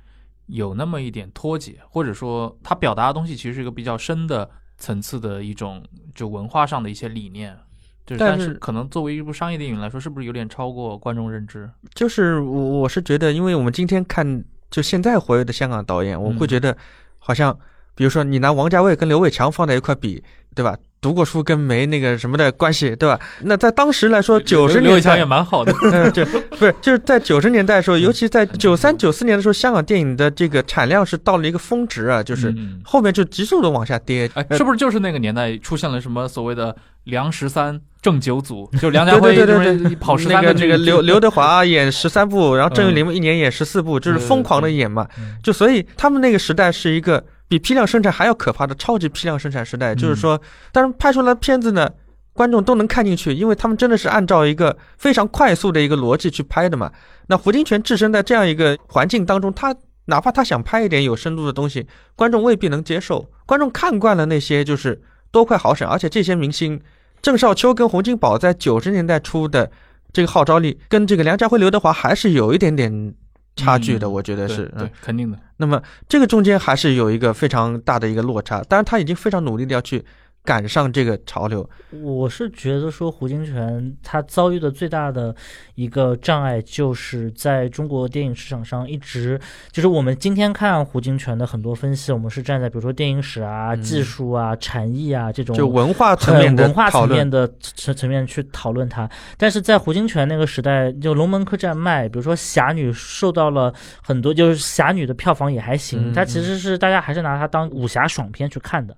[0.46, 4.48] 有那么一点脱节，或者说他表达的东西其实是一个比较深的
[4.78, 5.82] 层次的一种
[6.14, 7.56] 就文化上的一些理念。
[8.06, 11.68] 就是，但是可能作为一部商业电影来说，是不是有点超过观众认知？
[11.92, 16.76] 就是我我是觉得，因为我们今天看就现在活跃的香港导演，我会嗯觉得
[17.18, 17.58] 好像，
[17.96, 20.22] 比如说你拿王家卫跟刘伟强放在一块比，
[20.54, 20.76] 对吧？
[21.00, 23.20] 读过书跟没那个什么的关系，对吧？
[23.42, 25.72] 那在当时来说，九十年代刘伟强也，蛮好的。
[25.92, 34.28] 嗯，就不是就是在九十年代的时候，尤其在九三九四年的时候，香港电影的这个产量是到了一个峰值啊，就是嗯后面就急速的往下跌。
[34.34, 36.74] 哎，呃是不是就是那个年代出现了什么所谓的
[37.04, 38.68] 梁十三正九组？
[38.80, 45.06] 就梁家辉对对对就是跑十那个三这个刘刘德华演十三部，然后郑裕玲嗯一年演十四部，就是疯狂的演嘛。
[45.18, 50.40] 嗯就所以他们那个时代是一个比批量生产还要可怕的超级批量生产时代，就是说，
[50.72, 51.88] 但是拍出来的片子呢，
[52.32, 56.90] 观众都能看进去，因为他们真的是按照一个非常快速的一个逻辑去拍的嘛。
[57.28, 59.74] 那胡金铨置身在这样一个环境当中，他
[60.06, 63.28] 哪怕他想拍一点有深度的东西，观众未必能接受。
[63.46, 65.00] 观众看惯了那些就是
[65.30, 66.80] 多快好省，而且这些明星，
[67.22, 69.70] 郑少秋跟洪金宝在九十年代初的
[70.12, 73.14] 这个号召力，跟这个梁家辉、刘德华还是有一点点
[73.56, 74.70] 差距的，嗯我觉得是。
[74.76, 75.38] 嗯对，肯定的。
[75.56, 80.04] 那么这个中间还是有一个非常大的一个落差，当然他已经非常努力的要去
[80.46, 81.68] 赶上这个潮流。
[82.02, 85.34] 我是觉得说胡金铨他遭遇的最大的
[85.74, 89.40] 一个障碍，就是在中国电影市场上一直
[89.72, 99.08] 就是我们今天看胡金铨的很多分析，我们是站在比如说电影史啊、嗯技术啊、禅艺啊这种就文化层面文化层面，的层层面去讨论它。
[99.36, 108.94] 但是在胡金铨那个时代，就龙门客栈卖，比如说侠女受到了很多，就是侠女的票房也还行，嗯它其实是大家还是拿它当武侠爽片去看的。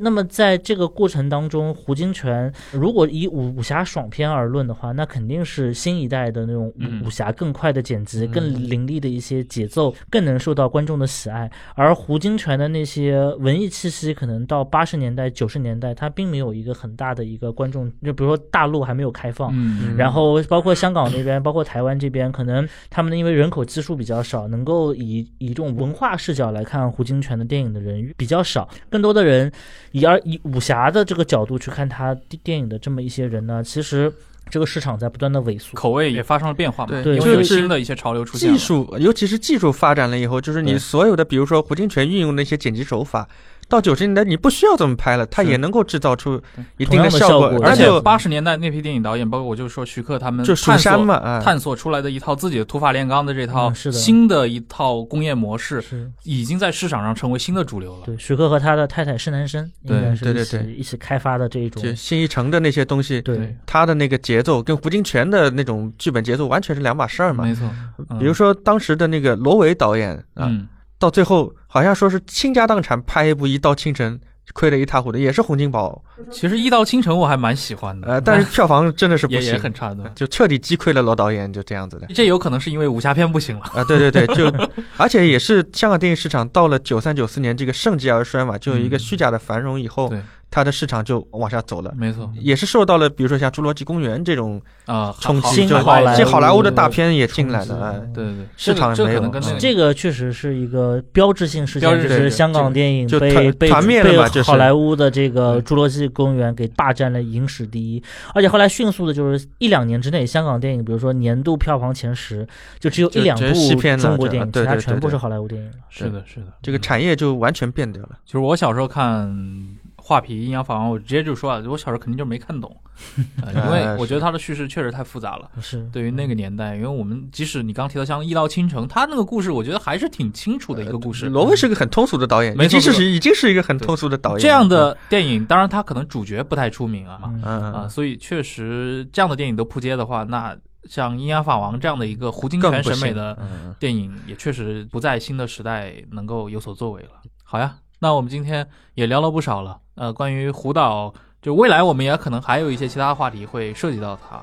[0.00, 11.50] 那么在这个过程当中，胡金铨如果以武武侠爽片而论的话，那肯定是新一代的那种嗯武武侠更快的剪辑、嗯更凌厉的一些节奏，更能受到观众的喜爱。
[11.74, 19.50] 而胡金铨的那些文艺气息，可能到八十年代、九十年代，它并没有一个很大的一个观众，就比如说大陆还没有开放。
[19.54, 29.52] 嗯然后包括香港那边， 包括台湾这边，可能他们因为人口基数比较少，能够以以这种文化视角来看胡金铨的电影的人比较少，更多的人
[29.92, 34.12] 以而以武侠的这个角度去看他电电影的这么一些人呢，其实
[34.50, 35.74] 这个市场在不断的萎缩。
[35.74, 38.52] 口味也发生了变化嘛，对对因为有就是新的一些潮流出现。
[38.52, 43.28] 技术，尤其是技术发展了以后，就是你所有的，比如说胡金铨运用的一些剪辑手法，
[43.72, 46.38] 到九十年代你不需要这么拍了，它也能够制造出
[46.76, 47.58] 一定的定效效果。
[47.64, 56.10] 而且八十年代那批电影导演，包括我就说徐克他们就蜀探索山嘛，啊，探索出来的一套自己的土法炼钢的这套新的一套工业模式，是。
[56.24, 58.02] 已经在市场上成为新的主流了。
[58.04, 61.82] 对，徐克和他的太太施南生应对该是一对对对起一起开发的这一种。
[61.82, 63.56] 就新一城的那些东西，对。
[63.64, 67.42] 他的那个节奏跟胡金铨的那种剧本节奏完全是两码事儿嘛。
[67.44, 67.66] 没错，
[68.10, 68.18] 嗯。
[68.18, 70.68] 比如说当时的那个罗维导演啊，嗯，
[70.98, 74.18] 到最后好像说是倾家荡产拍一部《一刀倾城》，
[74.52, 80.06] 亏得一塌糊涂，也是洪金宝，其实《一刀倾城》我还蛮喜欢的，呃，但是 票房真的是不也行，也很差的。
[80.14, 82.06] 就彻底击溃了罗导演，就这样子的。
[82.08, 83.62] 这有可能是因为武侠片不行了。
[83.72, 84.52] 啊，对对对，就
[84.98, 90.20] 而且也是香港电影市场到了九三九四年这个盛极而衰嘛，就有一个嗯虚假的繁荣以后，对，
[90.52, 92.30] 它的市场就往下走了，没错。
[92.34, 108.02] 也是受到了比如说像《侏罗纪公园》这种啊，冲击，新就好莱坞这好莱坞的大片也进来了，哎，对对对，市场这个没有这个可能跟那个这个确实是一个标志性事件，就是香港电影被被被好莱坞的这个《侏罗纪公园》给霸占了影史第一，
[108.34, 112.46] 而且后来迅速的就是一两年之内，香港电影比如说年度票房前十，
[112.78, 115.76] 就只有一两部中国电影，其他全部是好莱坞电影了。
[115.88, 118.10] 是的，是的，这个嗯产业就完全变掉了。
[118.26, 119.26] 就是我小时候看
[120.12, 122.76] 《画皮》《阴阳法王》，我直接就说啊，我小时候肯定就没看懂，
[123.42, 125.50] 呃因哎为我觉得他的叙事确实太复杂了。
[125.62, 131.30] 是对于那个年代，因为我们即使你刚提到像《一刀倾城》，他那个故事，我觉得还是挺清楚的一个故事。
[131.30, 134.40] 罗维是个很通俗的导演，没错是已经是一个很通俗的导演。
[134.40, 140.54] 这样的电影，当然他可能主角不太出名啊，啊，嗯，所以确实这样的电影都扑街的话，那
[140.88, 147.10] 像《阴阳法王》这样的一个胡金铨审美的嗯电影，也确实不在新的时代能够有所作为了。
[147.44, 154.40] 好呀，那我们今天也聊了不少了，呃，关于胡导，就未来我们也可能还有一些其他话题会涉及到他，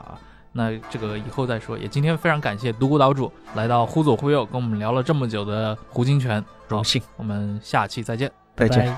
[0.51, 1.77] 那这个以后再说。
[1.77, 7.01] 也今天非常感谢独孤岛主来到《忽左忽右》跟我们聊了这么久的胡金泉，荣幸。
[7.17, 8.95] 我们下期再见，再见。